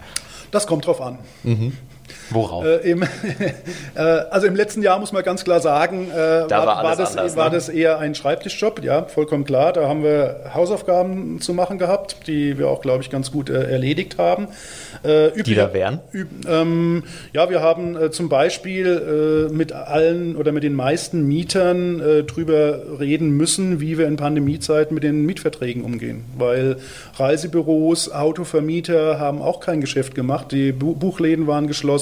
Das 0.52 0.68
kommt 0.68 0.86
drauf 0.86 1.02
an. 1.02 1.20
Mhm. 1.44 1.74
Worauf? 2.30 2.66
Äh, 2.66 2.92
im, 2.92 3.04
äh, 3.96 4.00
also 4.30 4.48
im 4.48 4.56
letzten 4.56 4.82
Jahr 4.82 5.00
muss 5.00 5.12
man 5.12 5.24
ganz 5.24 5.44
klar 5.44 5.60
sagen, 5.60 6.10
äh, 6.10 6.48
da 6.48 6.66
war, 6.66 6.84
war, 6.84 6.96
das, 6.96 7.18
anders, 7.18 7.36
war 7.36 7.50
ne? 7.50 7.56
das 7.56 7.70
eher 7.70 8.00
ein 8.00 8.16
Schreibtischjob, 8.16 8.84
ja, 8.84 9.06
vollkommen 9.06 9.46
klar. 9.46 9.74
Da 9.74 9.88
haben 9.88 10.04
wir 10.04 10.52
Hausaufgaben 10.54 11.40
zu 11.42 11.54
machen 11.54 11.78
gehabt, 11.78 12.28
die 12.28 12.58
wir 12.58 12.68
auch, 12.70 12.82
glaube 12.82 13.04
ich, 13.04 13.10
ganz 13.10 13.32
gut 13.32 13.50
äh, 13.50 13.72
erledigt 13.72 14.18
haben. 14.18 14.48
Äh, 15.04 15.28
üblich, 15.30 15.44
die 15.44 15.56
da 15.56 15.74
wären? 15.74 16.00
Üb, 16.12 16.28
ähm, 16.48 17.04
ja, 17.34 17.50
wir 17.50 17.62
haben 17.62 17.96
äh, 17.96 18.12
zum 18.12 18.30
Beispiel 18.30 19.50
mit 19.52 19.72
allen 19.72 20.36
oder 20.36 20.52
mit 20.52 20.64
den 20.64 20.74
meisten 20.74 21.28
Mietern 21.28 22.26
drüber 22.28 23.00
reden 23.00 23.32
müssen, 23.32 23.80
wie 23.80 23.98
wir 23.98 24.08
in 24.08 24.18
Pandemiezeiten 24.18 24.94
mit 24.94 25.04
den 25.04 25.26
Mietverträgen 25.26 25.84
umgehen, 25.84 26.26
weil 26.38 26.78
Reisebüros, 27.16 28.12
Autovermieter 28.12 29.20
haben 29.20 29.42
auch 29.42 29.60
kein 29.60 29.82
Geschäft 29.82 30.16
gemacht 30.16 30.24
gemacht, 30.24 30.52
die 30.52 30.72
Buchläden 30.72 31.48
waren 31.48 31.68
geschlossen, 31.68 31.93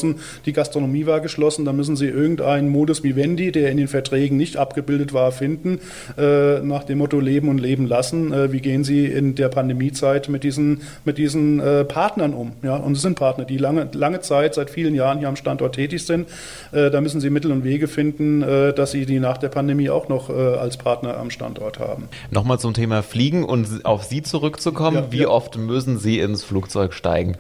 die 0.46 0.54
Gastronomie 0.54 1.06
war 1.06 1.20
geschlossen, 1.20 1.66
da 1.66 1.74
müssen 1.74 1.96
sie 1.96 2.08
irgendeinen 2.08 2.70
Modus 2.70 3.04
vivendi, 3.04 3.52
der 3.52 3.72
in 3.72 3.78
den 3.78 3.88
Verträgen 3.88 4.38
nicht 4.38 4.58
abgebildet 4.58 5.14
war, 5.14 5.32
finden, 5.32 5.80
äh, 6.18 6.60
nach 6.60 6.84
dem 6.84 7.00
Motto 7.00 7.20
Leben 7.20 7.50
und 7.50 7.60
Leben 7.60 7.88
lassen. 7.88 8.34
Äh, 8.34 8.52
wie 8.52 8.60
gehen 8.62 8.84
sie 8.84 9.06
in 9.06 9.36
der 9.36 9.50
Pandemiezeit 9.50 10.30
mit 10.30 10.44
diesen, 10.44 10.82
mit 11.06 11.18
diesen 11.18 11.60
äh, 11.60 11.84
Partnern 11.84 12.34
um? 12.34 12.54
Ja, 12.64 12.76
und 12.76 12.94
es 12.94 13.02
sind 13.02 13.16
Partner, 13.16 13.46
die 13.46 13.58
lange, 13.58 13.90
lange 13.94 14.22
Zeit, 14.22 14.56
seit 14.56 14.70
vielen 14.70 14.96
Jahren 14.96 15.20
hier 15.20 15.28
am 15.28 15.36
Standort 15.36 15.76
tätig 15.76 16.06
sind. 16.06 16.28
Äh, 16.72 16.90
da 16.90 17.02
müssen 17.02 17.22
sie 17.22 17.30
Mittel 17.30 17.52
und 17.52 17.64
Wege 17.64 17.88
finden, 17.88 18.42
äh, 18.42 18.74
dass 18.74 18.92
sie 18.92 19.06
die 19.06 19.20
nach 19.20 19.38
der 19.38 19.50
Pandemie 19.50 19.90
auch 19.90 20.10
noch 20.10 20.30
äh, 20.30 20.34
als 20.34 20.78
Partner 20.78 21.18
am 21.18 21.30
Standort 21.30 21.80
haben. 21.80 22.08
Nochmal 22.30 22.60
zum 22.60 22.74
Thema 22.74 23.04
Fliegen 23.04 23.44
und 23.44 23.86
auf 23.86 24.04
Sie 24.04 24.22
zurückzukommen. 24.22 24.98
Ja, 24.98 25.12
Wie 25.12 25.22
ja. 25.22 25.28
oft 25.28 25.58
müssen 25.58 25.98
Sie 25.98 26.20
ins 26.20 26.44
Flugzeug 26.44 26.94
steigen? 26.94 27.38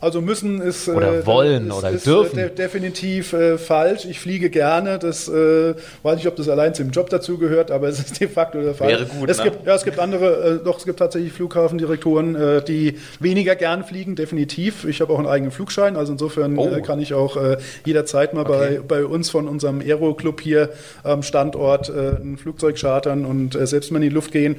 Also 0.00 0.22
müssen 0.22 0.62
ist 0.62 0.88
oder 0.88 1.18
äh, 1.18 1.26
wollen 1.26 1.68
ist, 1.68 1.74
oder 1.74 1.90
ist, 1.90 2.06
äh, 2.06 2.10
dürfen. 2.10 2.36
De 2.36 2.48
definitiv 2.48 3.34
äh, 3.34 3.58
falsch. 3.58 4.06
Ich 4.06 4.18
fliege 4.18 4.48
gerne. 4.48 4.98
Das 4.98 5.28
äh, 5.28 5.74
weiß 6.02 6.16
nicht, 6.16 6.26
ob 6.26 6.36
das 6.36 6.48
allein 6.48 6.74
zum 6.74 6.90
Job 6.90 7.10
dazu 7.10 7.36
gehört, 7.36 7.70
aber 7.70 7.88
es 7.88 7.98
ist 7.98 8.18
de 8.18 8.26
facto 8.26 8.62
der 8.62 8.74
Fall. 8.74 8.88
Wäre 8.88 9.04
gut. 9.04 9.28
Es 9.28 9.38
ne? 9.38 9.44
gibt 9.44 9.66
ja, 9.66 9.74
es 9.74 9.84
gibt 9.84 9.98
andere. 9.98 10.60
Äh, 10.60 10.64
doch 10.64 10.78
es 10.78 10.86
gibt 10.86 10.98
tatsächlich 10.98 11.32
Flughafendirektoren, 11.34 12.34
äh, 12.34 12.64
die 12.64 12.96
weniger 13.18 13.56
gern 13.56 13.84
fliegen. 13.84 14.16
Definitiv. 14.16 14.86
Ich 14.86 15.02
habe 15.02 15.12
auch 15.12 15.18
einen 15.18 15.28
eigenen 15.28 15.52
Flugschein, 15.52 15.96
also 15.96 16.12
insofern 16.12 16.56
oh. 16.56 16.80
kann 16.80 17.00
ich 17.00 17.12
auch 17.12 17.36
jederzeit 17.84 18.32
mal 18.34 18.46
okay. 18.46 18.80
bei 18.86 19.00
bei 19.00 19.04
uns 19.04 19.30
von 19.30 19.48
unserem 19.48 19.80
Aero 19.80 20.14
Club 20.14 20.40
hier 20.40 20.70
am 21.02 21.22
Standort 21.22 21.90
ein 21.90 22.38
Flugzeug 22.38 22.76
chartern 22.78 23.24
und 23.24 23.56
selbst 23.66 23.90
mal 23.92 23.98
in 23.98 24.08
die 24.08 24.14
Luft 24.14 24.32
gehen. 24.32 24.56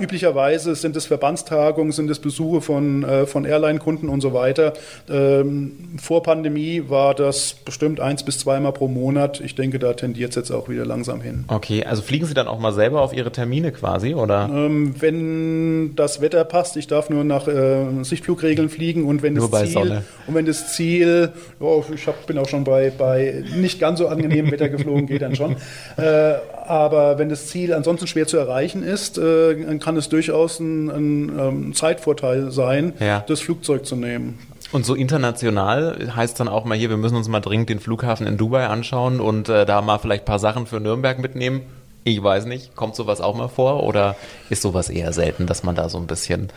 üblicherweise 0.00 0.74
sind 0.74 0.96
es 0.96 1.06
Verbandstagungen, 1.06 1.92
sind 1.92 2.10
es 2.10 2.18
Besuche 2.18 2.60
von 2.60 3.06
von 3.26 3.44
Airline-Kunden 3.44 4.08
und 4.08 4.20
so 4.20 4.32
weiter 4.32 4.55
weiter. 4.56 4.72
Ähm, 5.08 5.72
vor 6.00 6.22
Pandemie 6.22 6.84
war 6.88 7.14
das 7.14 7.54
bestimmt 7.64 8.00
eins 8.00 8.22
bis 8.22 8.38
zweimal 8.38 8.72
pro 8.72 8.88
Monat. 8.88 9.40
Ich 9.40 9.54
denke, 9.54 9.78
da 9.78 9.92
tendiert 9.94 10.30
es 10.30 10.36
jetzt 10.36 10.50
auch 10.50 10.68
wieder 10.68 10.84
langsam 10.84 11.20
hin. 11.20 11.44
Okay, 11.48 11.84
also 11.84 12.02
fliegen 12.02 12.26
Sie 12.26 12.34
dann 12.34 12.48
auch 12.48 12.58
mal 12.58 12.72
selber 12.72 13.02
auf 13.02 13.12
Ihre 13.12 13.32
Termine 13.32 13.72
quasi, 13.72 14.14
oder? 14.14 14.48
Ähm, 14.52 14.94
wenn 15.00 15.94
das 15.96 16.20
Wetter 16.20 16.44
passt, 16.44 16.76
ich 16.76 16.86
darf 16.86 17.10
nur 17.10 17.24
nach 17.24 17.48
äh, 17.48 18.02
Sichtflugregeln 18.02 18.68
fliegen 18.68 19.04
und 19.04 19.22
wenn 19.22 19.34
nur 19.34 19.50
das 19.50 19.62
Ziel 19.62 19.72
Sonne. 19.72 20.04
und 20.26 20.34
wenn 20.34 20.46
das 20.46 20.74
Ziel, 20.74 21.32
oh, 21.60 21.84
ich 21.94 22.06
hab, 22.06 22.26
bin 22.26 22.38
auch 22.38 22.48
schon 22.48 22.64
bei, 22.64 22.90
bei 22.96 23.44
nicht 23.56 23.78
ganz 23.78 23.98
so 23.98 24.08
angenehmem 24.08 24.50
Wetter 24.50 24.68
geflogen, 24.68 25.06
geht 25.06 25.22
dann 25.22 25.36
schon. 25.36 25.56
Äh, 25.96 26.34
aber 26.66 27.18
wenn 27.18 27.28
das 27.28 27.46
Ziel 27.46 27.72
ansonsten 27.72 28.06
schwer 28.06 28.26
zu 28.26 28.36
erreichen 28.36 28.82
ist, 28.82 29.18
äh, 29.18 29.54
kann 29.78 29.96
es 29.96 30.08
durchaus 30.08 30.58
ein, 30.60 30.90
ein, 30.90 31.30
ein 31.30 31.38
ähm, 31.38 31.74
Zeitvorteil 31.74 32.50
sein, 32.50 32.92
ja. 33.00 33.24
das 33.26 33.40
Flugzeug 33.40 33.86
zu 33.86 33.96
nehmen. 33.96 34.38
Und 34.76 34.84
so 34.84 34.94
international 34.94 36.12
heißt 36.14 36.38
dann 36.38 36.48
auch 36.48 36.66
mal 36.66 36.76
hier, 36.76 36.90
wir 36.90 36.98
müssen 36.98 37.16
uns 37.16 37.28
mal 37.28 37.40
dringend 37.40 37.70
den 37.70 37.80
Flughafen 37.80 38.26
in 38.26 38.36
Dubai 38.36 38.66
anschauen 38.66 39.20
und 39.20 39.48
äh, 39.48 39.64
da 39.64 39.80
mal 39.80 39.96
vielleicht 39.96 40.24
ein 40.24 40.26
paar 40.26 40.38
Sachen 40.38 40.66
für 40.66 40.80
Nürnberg 40.80 41.18
mitnehmen. 41.18 41.62
Ich 42.04 42.22
weiß 42.22 42.44
nicht, 42.44 42.76
kommt 42.76 42.94
sowas 42.94 43.22
auch 43.22 43.34
mal 43.34 43.48
vor 43.48 43.84
oder 43.84 44.16
ist 44.50 44.60
sowas 44.60 44.90
eher 44.90 45.14
selten, 45.14 45.46
dass 45.46 45.62
man 45.62 45.76
da 45.76 45.88
so 45.88 45.96
ein 45.96 46.06
bisschen 46.06 46.50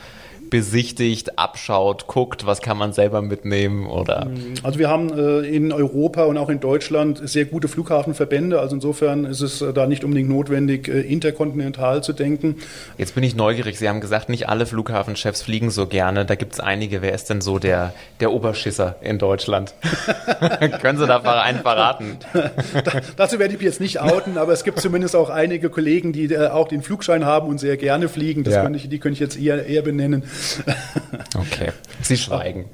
besichtigt, 0.49 1.37
abschaut, 1.37 2.07
guckt, 2.07 2.45
was 2.45 2.61
kann 2.61 2.77
man 2.77 2.93
selber 2.93 3.21
mitnehmen 3.21 3.87
oder? 3.87 4.29
Also 4.63 4.79
wir 4.79 4.89
haben 4.89 5.11
äh, 5.17 5.39
in 5.41 5.71
Europa 5.71 6.23
und 6.23 6.37
auch 6.37 6.49
in 6.49 6.59
Deutschland 6.59 7.21
sehr 7.27 7.45
gute 7.45 7.67
Flughafenverbände. 7.67 8.59
Also 8.59 8.75
insofern 8.75 9.25
ist 9.25 9.41
es 9.41 9.61
äh, 9.61 9.73
da 9.73 9.87
nicht 9.87 10.03
unbedingt 10.03 10.29
notwendig, 10.29 10.87
äh, 10.87 11.01
interkontinental 11.01 12.03
zu 12.03 12.13
denken. 12.13 12.55
Jetzt 12.97 13.15
bin 13.15 13.23
ich 13.23 13.35
neugierig. 13.35 13.77
Sie 13.77 13.87
haben 13.87 14.01
gesagt, 14.01 14.29
nicht 14.29 14.49
alle 14.49 14.65
Flughafenchefs 14.65 15.41
fliegen 15.41 15.69
so 15.71 15.87
gerne. 15.87 16.25
Da 16.25 16.35
gibt 16.35 16.53
es 16.53 16.59
einige. 16.59 17.01
Wer 17.01 17.13
ist 17.13 17.29
denn 17.29 17.41
so 17.41 17.59
der, 17.59 17.93
der 18.19 18.31
Oberschisser 18.31 18.95
in 19.01 19.17
Deutschland? 19.17 19.73
Können 20.81 20.97
Sie 20.97 21.07
da 21.07 21.19
einen 21.41 21.59
verraten? 21.59 22.17
da, 22.33 23.01
dazu 23.15 23.39
werde 23.39 23.53
ich 23.53 23.59
mich 23.59 23.67
jetzt 23.67 23.81
nicht 23.81 24.01
outen, 24.01 24.37
aber 24.37 24.53
es 24.53 24.63
gibt 24.63 24.79
zumindest 24.79 25.15
auch 25.15 25.29
einige 25.29 25.69
Kollegen, 25.69 26.13
die 26.13 26.37
auch 26.37 26.67
den 26.67 26.81
Flugschein 26.81 27.25
haben 27.25 27.47
und 27.47 27.59
sehr 27.59 27.77
gerne 27.77 28.09
fliegen. 28.09 28.43
Das 28.43 28.55
ja. 28.55 28.63
könnte 28.63 28.77
ich, 28.77 28.89
die 28.89 28.99
könnte 28.99 29.13
ich 29.13 29.19
jetzt 29.19 29.39
eher, 29.39 29.65
eher 29.65 29.81
benennen. 29.81 30.23
Okay, 31.37 31.71
Sie 32.01 32.17
schweigen. 32.17 32.65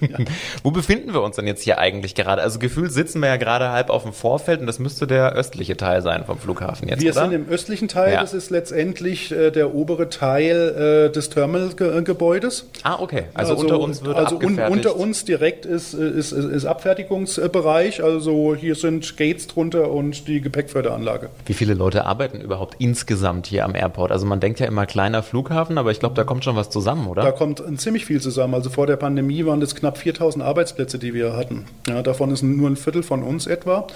Ja. 0.00 0.18
Wo 0.62 0.70
befinden 0.70 1.12
wir 1.12 1.22
uns 1.22 1.36
denn 1.36 1.46
jetzt 1.46 1.62
hier 1.62 1.78
eigentlich 1.78 2.14
gerade? 2.14 2.42
Also 2.42 2.58
gefühlt 2.58 2.92
sitzen 2.92 3.20
wir 3.20 3.28
ja 3.28 3.36
gerade 3.36 3.70
halb 3.70 3.90
auf 3.90 4.02
dem 4.02 4.12
Vorfeld 4.12 4.60
und 4.60 4.66
das 4.66 4.78
müsste 4.78 5.06
der 5.06 5.32
östliche 5.32 5.76
Teil 5.76 6.02
sein 6.02 6.24
vom 6.24 6.38
Flughafen 6.38 6.88
jetzt, 6.88 7.02
Wir 7.02 7.12
oder? 7.12 7.22
sind 7.22 7.32
im 7.32 7.48
östlichen 7.48 7.88
Teil, 7.88 8.14
ja. 8.14 8.20
das 8.20 8.34
ist 8.34 8.50
letztendlich 8.50 9.32
äh, 9.32 9.50
der 9.50 9.74
obere 9.74 10.08
Teil 10.08 11.08
äh, 11.08 11.12
des 11.12 11.30
Terminalgebäudes. 11.30 12.68
Ah, 12.82 12.98
okay. 13.00 13.24
Also, 13.34 13.52
also, 13.52 13.62
unter 13.62 13.80
uns 13.80 14.04
wird 14.04 14.16
Also 14.16 14.36
un, 14.36 14.58
unter 14.58 14.96
uns 14.96 15.24
direkt 15.24 15.64
ist, 15.64 15.94
ist, 15.94 16.32
ist, 16.32 16.44
ist 16.44 16.64
Abfertigungsbereich, 16.64 18.02
also 18.02 18.54
hier 18.54 18.74
sind 18.74 19.16
Gates 19.16 19.46
drunter 19.46 19.90
und 19.90 20.28
die 20.28 20.40
Gepäckförderanlage. 20.40 21.30
Wie 21.46 21.54
viele 21.54 21.74
Leute 21.74 22.04
arbeiten 22.04 22.40
überhaupt 22.40 22.76
insgesamt 22.78 23.46
hier 23.46 23.64
am 23.64 23.74
Airport? 23.74 24.12
Also 24.12 24.26
man 24.26 24.40
denkt 24.40 24.60
ja 24.60 24.66
immer 24.66 24.86
kleiner 24.86 25.22
Flughafen, 25.22 25.78
aber 25.78 25.90
ich 25.90 26.00
glaube, 26.00 26.14
da 26.14 26.24
kommt 26.24 26.44
schon 26.44 26.56
was 26.56 26.70
zusammen 26.70 26.97
zusammen, 26.98 27.10
oder? 27.10 27.22
Da 27.22 27.32
kommt 27.32 27.62
ziemlich 27.80 28.04
viel 28.04 28.20
zusammen. 28.20 28.54
Also 28.54 28.70
vor 28.70 28.86
der 28.86 28.96
Pandemie 28.96 29.44
waren 29.46 29.60
das 29.60 29.74
knapp 29.74 29.98
4000 29.98 30.44
Arbeitsplätze, 30.44 30.98
die 30.98 31.14
wir 31.14 31.36
hatten. 31.36 31.66
Ja, 31.86 32.02
davon 32.02 32.30
ist 32.30 32.42
nur 32.42 32.68
ein 32.68 32.76
Viertel 32.76 33.02
von 33.02 33.22
uns 33.22 33.46
etwa. 33.46 33.86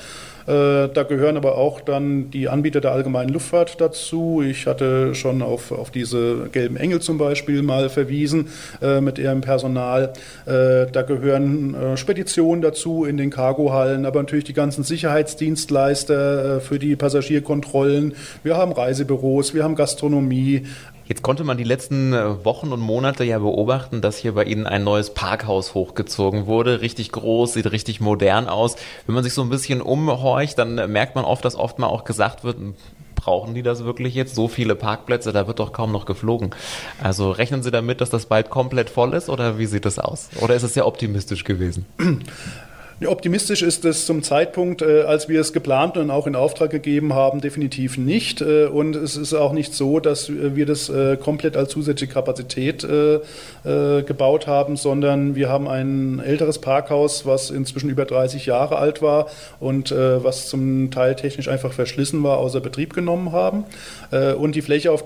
Äh, 0.46 0.88
da 0.88 1.04
gehören 1.08 1.36
aber 1.36 1.56
auch 1.56 1.80
dann 1.80 2.30
die 2.30 2.48
Anbieter 2.48 2.80
der 2.80 2.92
allgemeinen 2.92 3.30
Luftfahrt 3.30 3.80
dazu. 3.80 4.42
Ich 4.42 4.66
hatte 4.66 5.14
schon 5.14 5.42
auf, 5.42 5.72
auf 5.72 5.90
diese 5.90 6.48
gelben 6.50 6.76
Engel 6.76 7.00
zum 7.00 7.18
Beispiel 7.18 7.62
mal 7.62 7.88
verwiesen 7.88 8.48
äh, 8.80 9.00
mit 9.00 9.18
ihrem 9.18 9.40
Personal. 9.40 10.12
Äh, 10.46 10.86
da 10.90 11.02
gehören 11.02 11.96
Speditionen 11.96 12.62
dazu 12.62 13.04
in 13.04 13.16
den 13.16 13.30
Cargohallen, 13.30 14.06
aber 14.06 14.20
natürlich 14.20 14.44
die 14.44 14.52
ganzen 14.52 14.84
Sicherheitsdienstleister 14.84 16.60
für 16.60 16.78
die 16.78 16.96
Passagierkontrollen. 16.96 18.14
Wir 18.42 18.56
haben 18.56 18.72
Reisebüros, 18.72 19.54
wir 19.54 19.64
haben 19.64 19.76
Gastronomie, 19.76 20.62
Jetzt 21.12 21.22
konnte 21.22 21.42
man 21.42 21.58
die 21.58 21.64
letzten 21.64 22.12
Wochen 22.44 22.72
und 22.72 22.80
Monate 22.80 23.24
ja 23.24 23.38
beobachten, 23.38 24.00
dass 24.00 24.16
hier 24.16 24.32
bei 24.32 24.44
Ihnen 24.44 24.66
ein 24.66 24.84
neues 24.84 25.10
Parkhaus 25.10 25.74
hochgezogen 25.74 26.46
wurde. 26.46 26.80
Richtig 26.80 27.10
groß, 27.10 27.54
sieht 27.54 27.70
richtig 27.72 28.00
modern 28.00 28.48
aus. 28.48 28.76
Wenn 29.04 29.16
man 29.16 29.24
sich 29.24 29.34
so 29.34 29.42
ein 29.42 29.50
bisschen 29.50 29.82
umhorcht, 30.32 30.58
dann 30.58 30.90
merkt 30.90 31.14
man 31.14 31.24
oft, 31.24 31.44
dass 31.44 31.56
oft 31.56 31.78
mal 31.78 31.86
auch 31.86 32.04
gesagt 32.04 32.44
wird, 32.44 32.56
brauchen 33.14 33.54
die 33.54 33.62
das 33.62 33.84
wirklich 33.84 34.14
jetzt? 34.14 34.34
So 34.34 34.48
viele 34.48 34.74
Parkplätze, 34.74 35.32
da 35.32 35.46
wird 35.46 35.60
doch 35.60 35.72
kaum 35.72 35.92
noch 35.92 36.06
geflogen. 36.06 36.50
Also 37.02 37.30
rechnen 37.30 37.62
Sie 37.62 37.70
damit, 37.70 38.00
dass 38.00 38.10
das 38.10 38.26
bald 38.26 38.50
komplett 38.50 38.90
voll 38.90 39.14
ist 39.14 39.28
oder 39.28 39.58
wie 39.58 39.66
sieht 39.66 39.84
das 39.84 39.98
aus? 39.98 40.30
Oder 40.40 40.54
ist 40.54 40.62
es 40.64 40.74
sehr 40.74 40.86
optimistisch 40.86 41.44
gewesen? 41.44 41.86
Optimistisch 43.06 43.62
ist 43.62 43.84
es 43.84 44.06
zum 44.06 44.22
Zeitpunkt, 44.22 44.82
äh, 44.82 45.02
als 45.02 45.28
wir 45.28 45.40
es 45.40 45.52
geplant 45.52 45.96
und 45.96 46.10
auch 46.10 46.26
in 46.26 46.36
Auftrag 46.36 46.70
gegeben 46.70 47.14
haben, 47.14 47.40
definitiv 47.40 47.98
nicht. 47.98 48.40
Äh, 48.40 48.66
und 48.66 48.96
es 48.96 49.16
ist 49.16 49.34
auch 49.34 49.52
nicht 49.52 49.74
so, 49.74 50.00
dass 50.00 50.30
wir 50.30 50.66
das 50.66 50.88
äh, 50.88 51.16
komplett 51.16 51.56
als 51.56 51.70
zusätzliche 51.70 52.12
Kapazität 52.12 52.86
gebaut 53.64 54.46
haben, 54.46 54.76
sondern 54.76 55.34
wir 55.34 55.48
haben 55.48 55.68
ein 55.68 56.20
älteres 56.24 56.58
Parkhaus, 56.58 57.26
was 57.26 57.50
inzwischen 57.50 57.90
über 57.90 58.04
30 58.04 58.46
Jahre 58.46 58.76
alt 58.76 59.02
war 59.02 59.26
und 59.60 59.92
was 59.92 60.48
zum 60.48 60.90
Teil 60.90 61.14
technisch 61.14 61.48
einfach 61.48 61.72
verschlissen 61.72 62.22
war, 62.22 62.38
außer 62.38 62.60
Betrieb 62.60 62.94
genommen 62.94 63.32
haben. 63.32 63.64
Und 64.38 64.54
die 64.54 64.62
Fläche, 64.62 64.90
auf 64.90 65.04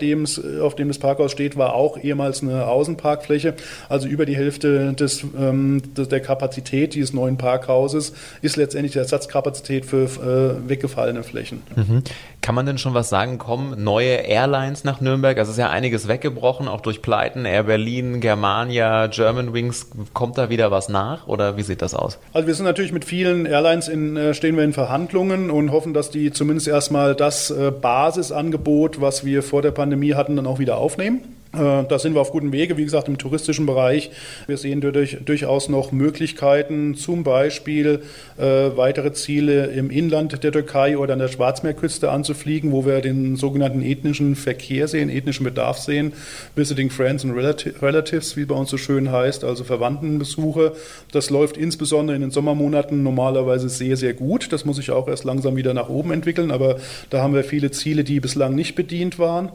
auf 0.60 0.74
dem 0.74 0.88
das 0.88 0.98
Parkhaus 0.98 1.32
steht, 1.32 1.56
war 1.56 1.74
auch 1.74 1.98
ehemals 1.98 2.42
eine 2.42 2.66
Außenparkfläche, 2.66 3.54
also 3.88 4.08
über 4.08 4.26
die 4.26 4.36
Hälfte 4.36 4.92
des, 4.94 5.24
ähm, 5.38 5.82
der 5.96 6.20
Kapazität 6.20 6.94
dieses 6.94 7.12
neuen 7.12 7.36
Parkhauses 7.36 7.85
Hauses 7.86 8.12
ist 8.42 8.56
letztendlich 8.56 8.92
die 8.92 8.98
Ersatzkapazität 8.98 9.86
für 9.86 10.04
äh, 10.04 10.68
weggefallene 10.68 11.22
Flächen. 11.22 11.62
Mhm. 11.76 12.02
Kann 12.40 12.54
man 12.56 12.66
denn 12.66 12.78
schon 12.78 12.94
was 12.94 13.08
sagen, 13.08 13.38
kommen 13.38 13.82
neue 13.82 14.26
Airlines 14.26 14.82
nach 14.82 15.00
Nürnberg? 15.00 15.38
Also 15.38 15.50
es 15.50 15.56
ist 15.56 15.60
ja 15.60 15.70
einiges 15.70 16.08
weggebrochen, 16.08 16.66
auch 16.66 16.80
durch 16.80 17.00
Pleiten, 17.00 17.44
Air 17.44 17.64
Berlin, 17.64 18.20
Germania, 18.20 19.06
Germanwings. 19.06 19.86
Kommt 20.12 20.36
da 20.36 20.50
wieder 20.50 20.72
was 20.72 20.88
nach 20.88 21.28
oder 21.28 21.56
wie 21.56 21.62
sieht 21.62 21.80
das 21.80 21.94
aus? 21.94 22.18
Also 22.32 22.48
wir 22.48 22.54
sind 22.54 22.64
natürlich 22.64 22.92
mit 22.92 23.04
vielen 23.04 23.46
Airlines 23.46 23.86
in, 23.86 24.16
äh, 24.16 24.34
stehen 24.34 24.56
wir 24.56 24.64
in 24.64 24.72
Verhandlungen 24.72 25.50
und 25.50 25.70
hoffen, 25.70 25.94
dass 25.94 26.10
die 26.10 26.32
zumindest 26.32 26.66
erstmal 26.66 27.14
das 27.14 27.50
äh, 27.50 27.70
Basisangebot, 27.70 29.00
was 29.00 29.24
wir 29.24 29.44
vor 29.44 29.62
der 29.62 29.70
Pandemie 29.70 30.14
hatten, 30.14 30.34
dann 30.34 30.46
auch 30.46 30.58
wieder 30.58 30.78
aufnehmen. 30.78 31.35
Äh, 31.56 31.84
da 31.88 31.98
sind 31.98 32.14
wir 32.14 32.20
auf 32.20 32.32
gutem 32.32 32.52
Wege, 32.52 32.76
wie 32.76 32.84
gesagt, 32.84 33.08
im 33.08 33.18
touristischen 33.18 33.66
Bereich. 33.66 34.10
Wir 34.46 34.56
sehen 34.56 34.80
durch, 34.80 35.18
durchaus 35.24 35.68
noch 35.68 35.92
Möglichkeiten, 35.92 36.94
zum 36.94 37.24
Beispiel 37.24 38.02
äh, 38.36 38.42
weitere 38.42 39.12
Ziele 39.12 39.66
im 39.66 39.90
Inland 39.90 40.42
der 40.42 40.52
Türkei 40.52 40.98
oder 40.98 41.14
an 41.14 41.18
der 41.18 41.28
Schwarzmeerküste 41.28 42.10
anzufliegen, 42.10 42.72
wo 42.72 42.84
wir 42.84 43.00
den 43.00 43.36
sogenannten 43.36 43.82
ethnischen 43.82 44.36
Verkehr 44.36 44.88
sehen, 44.88 45.08
ethnischen 45.08 45.44
Bedarf 45.44 45.78
sehen. 45.78 46.12
Visiting 46.54 46.90
Friends 46.90 47.24
and 47.24 47.34
Relatives, 47.36 48.36
wie 48.36 48.44
bei 48.44 48.54
uns 48.54 48.70
so 48.70 48.76
schön 48.76 49.10
heißt, 49.10 49.44
also 49.44 49.64
Verwandtenbesuche. 49.64 50.72
Das 51.12 51.30
läuft 51.30 51.56
insbesondere 51.56 52.16
in 52.16 52.22
den 52.22 52.30
Sommermonaten 52.30 53.02
normalerweise 53.02 53.68
sehr, 53.68 53.96
sehr 53.96 54.14
gut. 54.14 54.52
Das 54.52 54.64
muss 54.64 54.76
sich 54.76 54.90
auch 54.90 55.08
erst 55.08 55.24
langsam 55.24 55.56
wieder 55.56 55.74
nach 55.74 55.88
oben 55.88 56.12
entwickeln, 56.12 56.50
aber 56.50 56.76
da 57.10 57.22
haben 57.22 57.34
wir 57.34 57.44
viele 57.44 57.70
Ziele, 57.70 58.04
die 58.04 58.20
bislang 58.20 58.54
nicht 58.54 58.74
bedient 58.74 59.18
waren. 59.18 59.50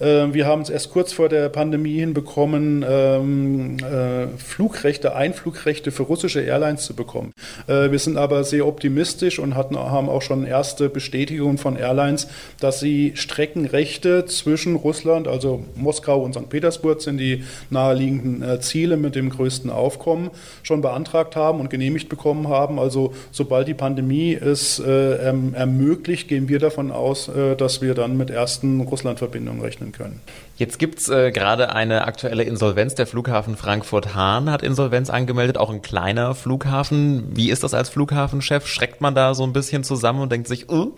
Äh, 0.00 0.32
wir 0.32 0.46
haben 0.46 0.62
es 0.62 0.70
erst 0.70 0.90
kurz 0.90 1.12
vor 1.12 1.28
der 1.28 1.43
der 1.44 1.50
Pandemie 1.50 2.00
hinbekommen, 2.00 2.84
ähm, 2.88 3.76
äh, 3.78 4.28
Flugrechte, 4.38 5.14
Einflugrechte 5.14 5.92
für 5.92 6.04
russische 6.04 6.40
Airlines 6.40 6.84
zu 6.84 6.94
bekommen. 6.94 7.32
Äh, 7.66 7.90
wir 7.90 7.98
sind 7.98 8.16
aber 8.16 8.44
sehr 8.44 8.66
optimistisch 8.66 9.38
und 9.38 9.54
hatten, 9.54 9.76
haben 9.76 10.08
auch 10.08 10.22
schon 10.22 10.46
erste 10.46 10.88
Bestätigungen 10.88 11.58
von 11.58 11.76
Airlines, 11.76 12.28
dass 12.60 12.80
sie 12.80 13.12
Streckenrechte 13.14 14.24
zwischen 14.24 14.74
Russland, 14.76 15.28
also 15.28 15.64
Moskau 15.76 16.22
und 16.22 16.34
St. 16.34 16.48
Petersburg 16.48 17.02
sind 17.02 17.18
die 17.18 17.44
naheliegenden 17.68 18.42
äh, 18.42 18.60
Ziele 18.60 18.96
mit 18.96 19.14
dem 19.14 19.28
größten 19.28 19.68
Aufkommen, 19.68 20.30
schon 20.62 20.80
beantragt 20.80 21.36
haben 21.36 21.60
und 21.60 21.68
genehmigt 21.68 22.08
bekommen 22.08 22.48
haben. 22.48 22.78
Also 22.78 23.12
sobald 23.32 23.68
die 23.68 23.74
Pandemie 23.74 24.32
es 24.32 24.78
äh, 24.78 25.16
erm-, 25.16 25.52
ermöglicht, 25.52 26.28
gehen 26.28 26.48
wir 26.48 26.58
davon 26.58 26.90
aus, 26.90 27.28
äh, 27.28 27.54
dass 27.54 27.82
wir 27.82 27.92
dann 27.92 28.16
mit 28.16 28.30
ersten 28.30 28.80
Russlandverbindungen 28.80 29.60
rechnen 29.60 29.92
können. 29.92 30.20
Jetzt 30.56 30.78
gibt's 30.78 31.08
äh, 31.08 31.32
gerade 31.34 31.74
eine 31.74 32.06
aktuelle 32.06 32.44
Insolvenz. 32.44 32.94
Der 32.94 33.06
Flughafen 33.06 33.56
Frankfurt-Hahn 33.56 34.50
hat 34.50 34.62
Insolvenz 34.62 35.10
angemeldet, 35.10 35.58
auch 35.58 35.68
ein 35.68 35.82
kleiner 35.82 36.34
Flughafen. 36.34 37.36
Wie 37.36 37.50
ist 37.50 37.62
das 37.62 37.74
als 37.74 37.90
Flughafenchef? 37.90 38.66
Schreckt 38.66 39.02
man 39.02 39.14
da 39.14 39.34
so 39.34 39.42
ein 39.42 39.52
bisschen 39.52 39.84
zusammen 39.84 40.20
und 40.20 40.32
denkt 40.32 40.48
sich, 40.48 40.70
uh, 40.70 40.94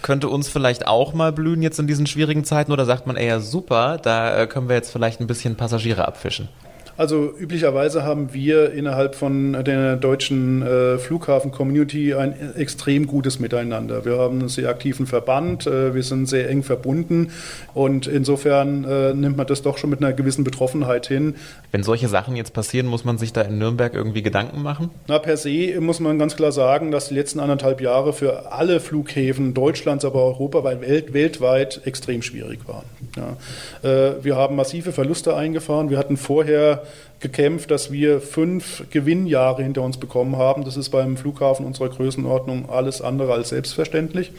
könnte 0.00 0.28
uns 0.28 0.48
vielleicht 0.48 0.86
auch 0.86 1.12
mal 1.12 1.32
blühen 1.32 1.60
jetzt 1.60 1.78
in 1.78 1.86
diesen 1.86 2.06
schwierigen 2.06 2.44
Zeiten? 2.44 2.72
Oder 2.72 2.86
sagt 2.86 3.06
man 3.06 3.16
eher 3.16 3.40
super, 3.40 3.98
da 4.00 4.42
äh, 4.42 4.46
können 4.46 4.68
wir 4.68 4.76
jetzt 4.76 4.90
vielleicht 4.90 5.20
ein 5.20 5.26
bisschen 5.26 5.56
Passagiere 5.56 6.08
abfischen? 6.08 6.48
Also 6.96 7.32
üblicherweise 7.38 8.04
haben 8.04 8.34
wir 8.34 8.72
innerhalb 8.72 9.14
von 9.14 9.64
der 9.64 9.96
deutschen 9.96 10.62
äh, 10.62 10.98
Flughafen-Community 10.98 12.14
ein 12.14 12.54
extrem 12.56 13.06
gutes 13.06 13.38
Miteinander. 13.38 14.04
Wir 14.04 14.18
haben 14.18 14.40
einen 14.40 14.48
sehr 14.48 14.68
aktiven 14.68 15.06
Verband, 15.06 15.66
äh, 15.66 15.94
wir 15.94 16.02
sind 16.02 16.26
sehr 16.26 16.50
eng 16.50 16.62
verbunden 16.62 17.30
und 17.74 18.06
insofern 18.06 18.84
äh, 18.84 19.14
nimmt 19.14 19.36
man 19.36 19.46
das 19.46 19.62
doch 19.62 19.78
schon 19.78 19.90
mit 19.90 20.00
einer 20.00 20.12
gewissen 20.12 20.44
Betroffenheit 20.44 21.06
hin. 21.06 21.36
Wenn 21.70 21.82
solche 21.82 22.08
Sachen 22.08 22.36
jetzt 22.36 22.52
passieren, 22.52 22.86
muss 22.86 23.04
man 23.04 23.16
sich 23.16 23.32
da 23.32 23.40
in 23.42 23.58
Nürnberg 23.58 23.94
irgendwie 23.94 24.22
Gedanken 24.22 24.62
machen? 24.62 24.90
Na, 25.08 25.18
per 25.18 25.36
se 25.36 25.80
muss 25.80 25.98
man 26.00 26.18
ganz 26.18 26.36
klar 26.36 26.52
sagen, 26.52 26.90
dass 26.90 27.08
die 27.08 27.14
letzten 27.14 27.40
anderthalb 27.40 27.80
Jahre 27.80 28.12
für 28.12 28.52
alle 28.52 28.80
Flughäfen 28.80 29.54
Deutschlands, 29.54 30.04
aber 30.04 30.22
europaweit, 30.24 30.82
welt, 30.82 31.12
weltweit 31.14 31.80
extrem 31.84 32.22
schwierig 32.22 32.60
waren. 32.68 32.84
Ja. 33.16 33.36
Äh, 33.82 34.24
wir 34.24 34.36
haben 34.36 34.56
massive 34.56 34.92
Verluste 34.92 35.36
eingefahren. 35.36 35.90
Wir 35.90 35.98
hatten 35.98 36.16
vorher 36.16 36.82
gekämpft, 37.20 37.70
dass 37.70 37.92
wir 37.92 38.20
fünf 38.20 38.84
Gewinnjahre 38.90 39.62
hinter 39.62 39.82
uns 39.82 39.98
bekommen 39.98 40.36
haben. 40.36 40.64
Das 40.64 40.76
ist 40.76 40.88
beim 40.88 41.16
Flughafen 41.16 41.64
unserer 41.66 41.90
Größenordnung 41.90 42.68
alles 42.68 43.00
andere 43.00 43.32
als 43.32 43.50
selbstverständlich. 43.50 44.32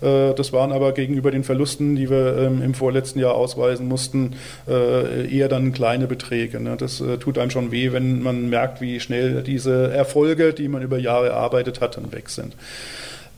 Äh, 0.00 0.32
das 0.34 0.52
waren 0.52 0.72
aber 0.72 0.92
gegenüber 0.92 1.30
den 1.30 1.44
Verlusten, 1.44 1.96
die 1.96 2.08
wir 2.08 2.36
ähm, 2.38 2.62
im 2.62 2.74
vorletzten 2.74 3.18
Jahr 3.18 3.34
ausweisen 3.34 3.88
mussten, 3.88 4.36
äh, 4.68 5.28
eher 5.28 5.48
dann 5.48 5.72
kleine 5.72 6.06
Beträge. 6.06 6.60
Ne? 6.60 6.76
Das 6.76 7.02
tut 7.20 7.36
einem 7.36 7.50
schon 7.50 7.72
weh, 7.72 7.92
wenn 7.92 8.22
man 8.22 8.48
merkt, 8.48 8.80
wie 8.80 9.00
schnell 9.00 9.42
diese 9.42 9.92
Erfolge, 9.92 10.52
die 10.52 10.68
man 10.68 10.82
über 10.82 10.98
Jahre 10.98 11.28
erarbeitet 11.28 11.80
hat, 11.80 11.96
dann 11.96 12.12
weg 12.12 12.30
sind. 12.30 12.54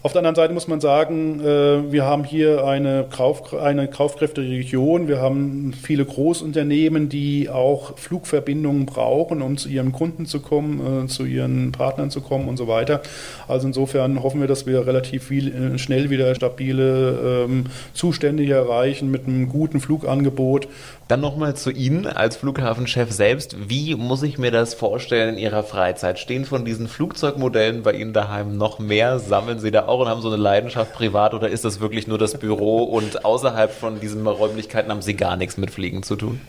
Auf 0.05 0.11
der 0.11 0.19
anderen 0.19 0.35
Seite 0.35 0.53
muss 0.53 0.67
man 0.67 0.81
sagen, 0.81 1.39
äh, 1.39 1.93
wir 1.93 2.05
haben 2.05 2.25
hier 2.25 2.65
eine, 2.65 3.07
Kauf, 3.09 3.55
eine 3.55 3.87
kaufkräftige 3.87 4.49
Region. 4.51 5.07
Wir 5.07 5.21
haben 5.21 5.73
viele 5.81 6.05
Großunternehmen, 6.05 7.09
die 7.09 7.49
auch 7.49 7.97
Flugverbindungen 7.97 8.85
brauchen, 8.85 9.43
um 9.43 9.57
zu 9.57 9.69
ihren 9.69 9.93
Kunden 9.93 10.27
zu 10.27 10.41
kommen, 10.41 11.05
äh, 11.05 11.07
zu 11.07 11.25
ihren 11.25 11.71
Partnern 11.71 12.11
zu 12.11 12.21
kommen 12.21 12.49
und 12.49 12.57
so 12.57 12.67
weiter. 12.67 13.01
Also 13.47 13.69
insofern 13.69 14.25
hoffen 14.25 14.41
wir, 14.41 14.49
dass 14.49 14.67
wir 14.67 14.89
relativ 14.89 15.23
viel, 15.29 15.75
äh, 15.75 15.79
schnell 15.79 16.11
wieder 16.11 16.35
stabile 16.35 17.45
ähm, 17.45 17.67
Zustände 17.95 18.43
hier 18.43 18.57
erreichen 18.57 19.09
mit 19.09 19.29
einem 19.29 19.49
guten 19.49 19.79
Flugangebot. 19.79 20.67
Dann 21.13 21.21
nochmal 21.21 21.55
zu 21.55 21.71
Ihnen 21.71 22.07
als 22.07 22.37
Flughafenchef 22.37 23.13
selbst. 23.13 23.69
Wie 23.69 23.97
muss 23.97 24.23
ich 24.23 24.39
mir 24.39 24.51
das 24.51 24.73
vorstellen 24.73 25.35
in 25.35 25.39
Ihrer 25.39 25.63
Freizeit? 25.63 26.19
Stehen 26.19 26.47
von 26.47 26.65
diesen 26.65 26.89
Flugzeugmodellen 26.89 27.83
bei 27.83 27.93
Ihnen 27.93 28.15
daheim 28.15 28.57
noch 28.57 28.79
mehr? 28.79 29.19
Sammeln 29.19 29.59
Sie 29.59 29.71
da 29.71 29.89
auch 29.89 30.01
und 30.01 30.09
haben 30.09 30.23
so 30.23 30.29
eine 30.29 30.39
Leidenschaft 30.39 30.95
privat 30.95 31.35
oder 31.35 31.51
ist 31.51 31.67
das 31.67 31.81
wirklich 31.81 32.07
nur 32.07 32.17
das 32.17 32.39
Büro 32.39 32.85
und 32.85 33.27
außerhalb 33.27 33.71
von 33.71 34.01
diesen 34.01 34.27
Räumlichkeiten 34.27 34.91
haben 34.91 35.03
Sie 35.03 35.13
gar 35.13 35.37
nichts 35.37 35.59
mit 35.59 35.71
Fliegen 35.71 36.03
zu 36.03 36.17
tun? 36.17 36.41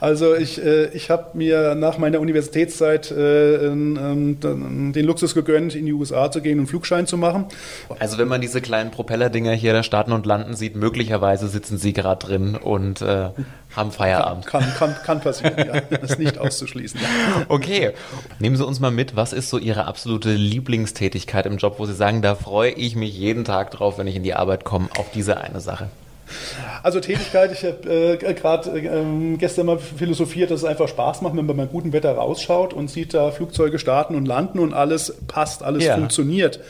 Also 0.00 0.34
ich, 0.34 0.62
äh, 0.64 0.86
ich 0.88 1.10
habe 1.10 1.36
mir 1.36 1.74
nach 1.74 1.98
meiner 1.98 2.20
Universitätszeit 2.20 3.10
äh, 3.10 3.66
ähm, 3.66 4.38
den 4.94 5.04
Luxus 5.04 5.34
gegönnt, 5.34 5.74
in 5.74 5.86
die 5.86 5.92
USA 5.92 6.30
zu 6.30 6.40
gehen 6.40 6.60
und 6.60 6.66
Flugschein 6.66 7.06
zu 7.06 7.16
machen. 7.16 7.46
Also 7.98 8.18
wenn 8.18 8.28
man 8.28 8.40
diese 8.40 8.60
kleinen 8.60 8.90
Propellerdinger 8.90 9.52
hier 9.52 9.72
da 9.72 9.82
starten 9.82 10.12
und 10.12 10.26
landen 10.26 10.54
sieht, 10.54 10.76
möglicherweise 10.76 11.48
sitzen 11.48 11.78
Sie 11.78 11.92
gerade 11.92 12.24
drin 12.24 12.54
und 12.54 13.02
äh, 13.02 13.30
haben 13.74 13.92
Feierabend. 13.92 14.46
Kann, 14.46 14.62
kann, 14.62 14.74
kann, 14.78 14.96
kann 15.04 15.20
passieren, 15.20 15.54
ja. 15.58 15.80
Das 15.80 16.12
ist 16.12 16.18
nicht 16.18 16.38
auszuschließen. 16.38 17.00
Ja. 17.00 17.08
Okay. 17.48 17.92
Nehmen 18.38 18.56
Sie 18.56 18.64
uns 18.64 18.78
mal 18.80 18.90
mit, 18.90 19.16
was 19.16 19.32
ist 19.32 19.50
so 19.50 19.58
Ihre 19.58 19.86
absolute 19.86 20.32
Lieblingstätigkeit 20.32 21.46
im 21.46 21.56
Job, 21.56 21.76
wo 21.78 21.86
Sie 21.86 21.94
sagen, 21.94 22.22
da 22.22 22.34
freue 22.34 22.70
ich 22.70 22.94
mich 22.94 23.16
jeden 23.16 23.44
Tag 23.44 23.70
drauf, 23.70 23.98
wenn 23.98 24.06
ich 24.06 24.16
in 24.16 24.22
die 24.22 24.34
Arbeit 24.34 24.64
komme, 24.64 24.88
auf 24.98 25.10
diese 25.12 25.38
eine 25.38 25.60
Sache? 25.60 25.88
Also 26.82 27.00
Tätigkeit, 27.00 27.52
ich 27.52 27.64
habe 27.64 27.88
äh, 27.90 28.34
gerade 28.34 28.70
äh, 28.78 29.36
gestern 29.36 29.66
mal 29.66 29.78
philosophiert, 29.78 30.50
dass 30.50 30.60
es 30.60 30.64
einfach 30.64 30.88
Spaß 30.88 31.22
macht, 31.22 31.36
wenn 31.36 31.46
man 31.46 31.56
bei 31.56 31.66
gutem 31.66 31.92
Wetter 31.92 32.12
rausschaut 32.12 32.72
und 32.72 32.88
sieht 32.88 33.14
da 33.14 33.30
Flugzeuge 33.30 33.78
starten 33.78 34.14
und 34.14 34.26
landen 34.26 34.58
und 34.58 34.74
alles 34.74 35.16
passt, 35.26 35.62
alles 35.62 35.84
ja. 35.84 35.94
funktioniert. 35.94 36.60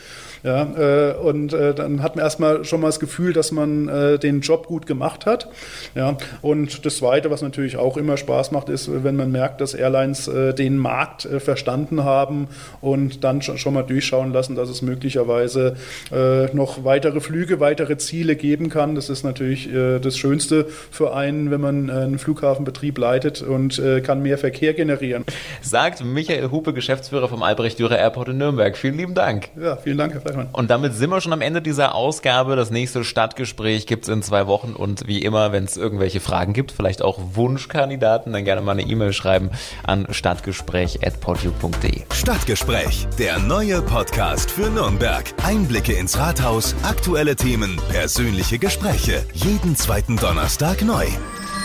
Ja, 0.43 0.63
äh, 0.63 1.13
und 1.15 1.53
äh, 1.53 1.73
dann 1.73 2.01
hat 2.01 2.15
man 2.15 2.23
erstmal 2.23 2.63
schon 2.63 2.81
mal 2.81 2.87
das 2.87 2.99
Gefühl, 2.99 3.33
dass 3.33 3.51
man 3.51 3.87
äh, 3.87 4.19
den 4.19 4.41
Job 4.41 4.67
gut 4.67 4.85
gemacht 4.87 5.25
hat. 5.25 5.49
Ja, 5.95 6.17
und 6.41 6.85
das 6.85 6.97
Zweite, 6.97 7.29
was 7.29 7.41
natürlich 7.41 7.77
auch 7.77 7.97
immer 7.97 8.17
Spaß 8.17 8.51
macht, 8.51 8.69
ist, 8.69 8.89
wenn 9.03 9.15
man 9.15 9.31
merkt, 9.31 9.61
dass 9.61 9.73
Airlines 9.73 10.27
äh, 10.27 10.53
den 10.53 10.77
Markt 10.77 11.25
äh, 11.25 11.39
verstanden 11.39 12.03
haben 12.03 12.47
und 12.81 13.23
dann 13.23 13.41
schon, 13.41 13.57
schon 13.57 13.73
mal 13.73 13.83
durchschauen 13.83 14.31
lassen, 14.31 14.55
dass 14.55 14.69
es 14.69 14.81
möglicherweise 14.81 15.75
äh, 16.11 16.45
noch 16.55 16.85
weitere 16.85 17.19
Flüge, 17.19 17.59
weitere 17.59 17.97
Ziele 17.97 18.35
geben 18.35 18.69
kann. 18.69 18.95
Das 18.95 19.09
ist 19.09 19.23
natürlich 19.23 19.69
das 20.01 20.17
Schönste 20.17 20.65
für 20.91 21.13
einen, 21.13 21.51
wenn 21.51 21.61
man 21.61 21.89
einen 21.89 22.19
Flughafenbetrieb 22.19 22.97
leitet 22.97 23.41
und 23.41 23.81
kann 24.03 24.21
mehr 24.21 24.37
Verkehr 24.37 24.73
generieren. 24.73 25.25
Sagt 25.61 26.03
Michael 26.03 26.51
Hupe, 26.51 26.73
Geschäftsführer 26.73 27.27
vom 27.27 27.43
Albrecht-Dürer 27.43 27.97
Airport 27.97 28.29
in 28.29 28.37
Nürnberg. 28.37 28.77
Vielen 28.77 28.97
lieben 28.97 29.13
Dank. 29.13 29.49
Ja, 29.59 29.75
vielen 29.75 29.97
Dank, 29.97 30.13
Herr 30.13 30.21
Stefan. 30.29 30.49
Und 30.51 30.69
damit 30.69 30.93
sind 30.93 31.09
wir 31.09 31.21
schon 31.21 31.33
am 31.33 31.41
Ende 31.41 31.61
dieser 31.61 31.95
Ausgabe. 31.95 32.55
Das 32.55 32.71
nächste 32.71 33.03
Stadtgespräch 33.03 33.87
gibt 33.87 34.03
es 34.03 34.09
in 34.09 34.23
zwei 34.23 34.47
Wochen. 34.47 34.73
Und 34.73 35.07
wie 35.07 35.21
immer, 35.23 35.51
wenn 35.51 35.65
es 35.65 35.77
irgendwelche 35.77 36.19
Fragen 36.19 36.53
gibt, 36.53 36.71
vielleicht 36.71 37.01
auch 37.01 37.19
Wunschkandidaten, 37.33 38.33
dann 38.33 38.45
gerne 38.45 38.61
mal 38.61 38.71
eine 38.73 38.83
E-Mail 38.83 39.13
schreiben 39.13 39.51
an 39.83 40.07
stadtgespräch.podu.de. 40.09 42.03
Stadtgespräch, 42.13 43.07
der 43.17 43.39
neue 43.39 43.81
Podcast 43.81 44.51
für 44.51 44.69
Nürnberg. 44.69 45.25
Einblicke 45.43 45.93
ins 45.93 46.17
Rathaus, 46.17 46.75
aktuelle 46.83 47.35
Themen, 47.35 47.79
persönliche 47.89 48.59
Gespräche. 48.59 49.25
Jeden 49.33 49.75
zweiten 49.75 50.17
Donnerstag 50.17 50.81
neu. 50.81 51.05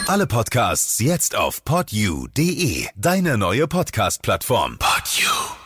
Alle 0.07 0.27
Podcasts 0.27 0.99
jetzt 0.99 1.35
auf 1.35 1.65
podu.de, 1.65 2.87
deine 2.95 3.39
neue 3.39 3.67
Podcast-Plattform. 3.67 4.79
Podu. 4.79 5.64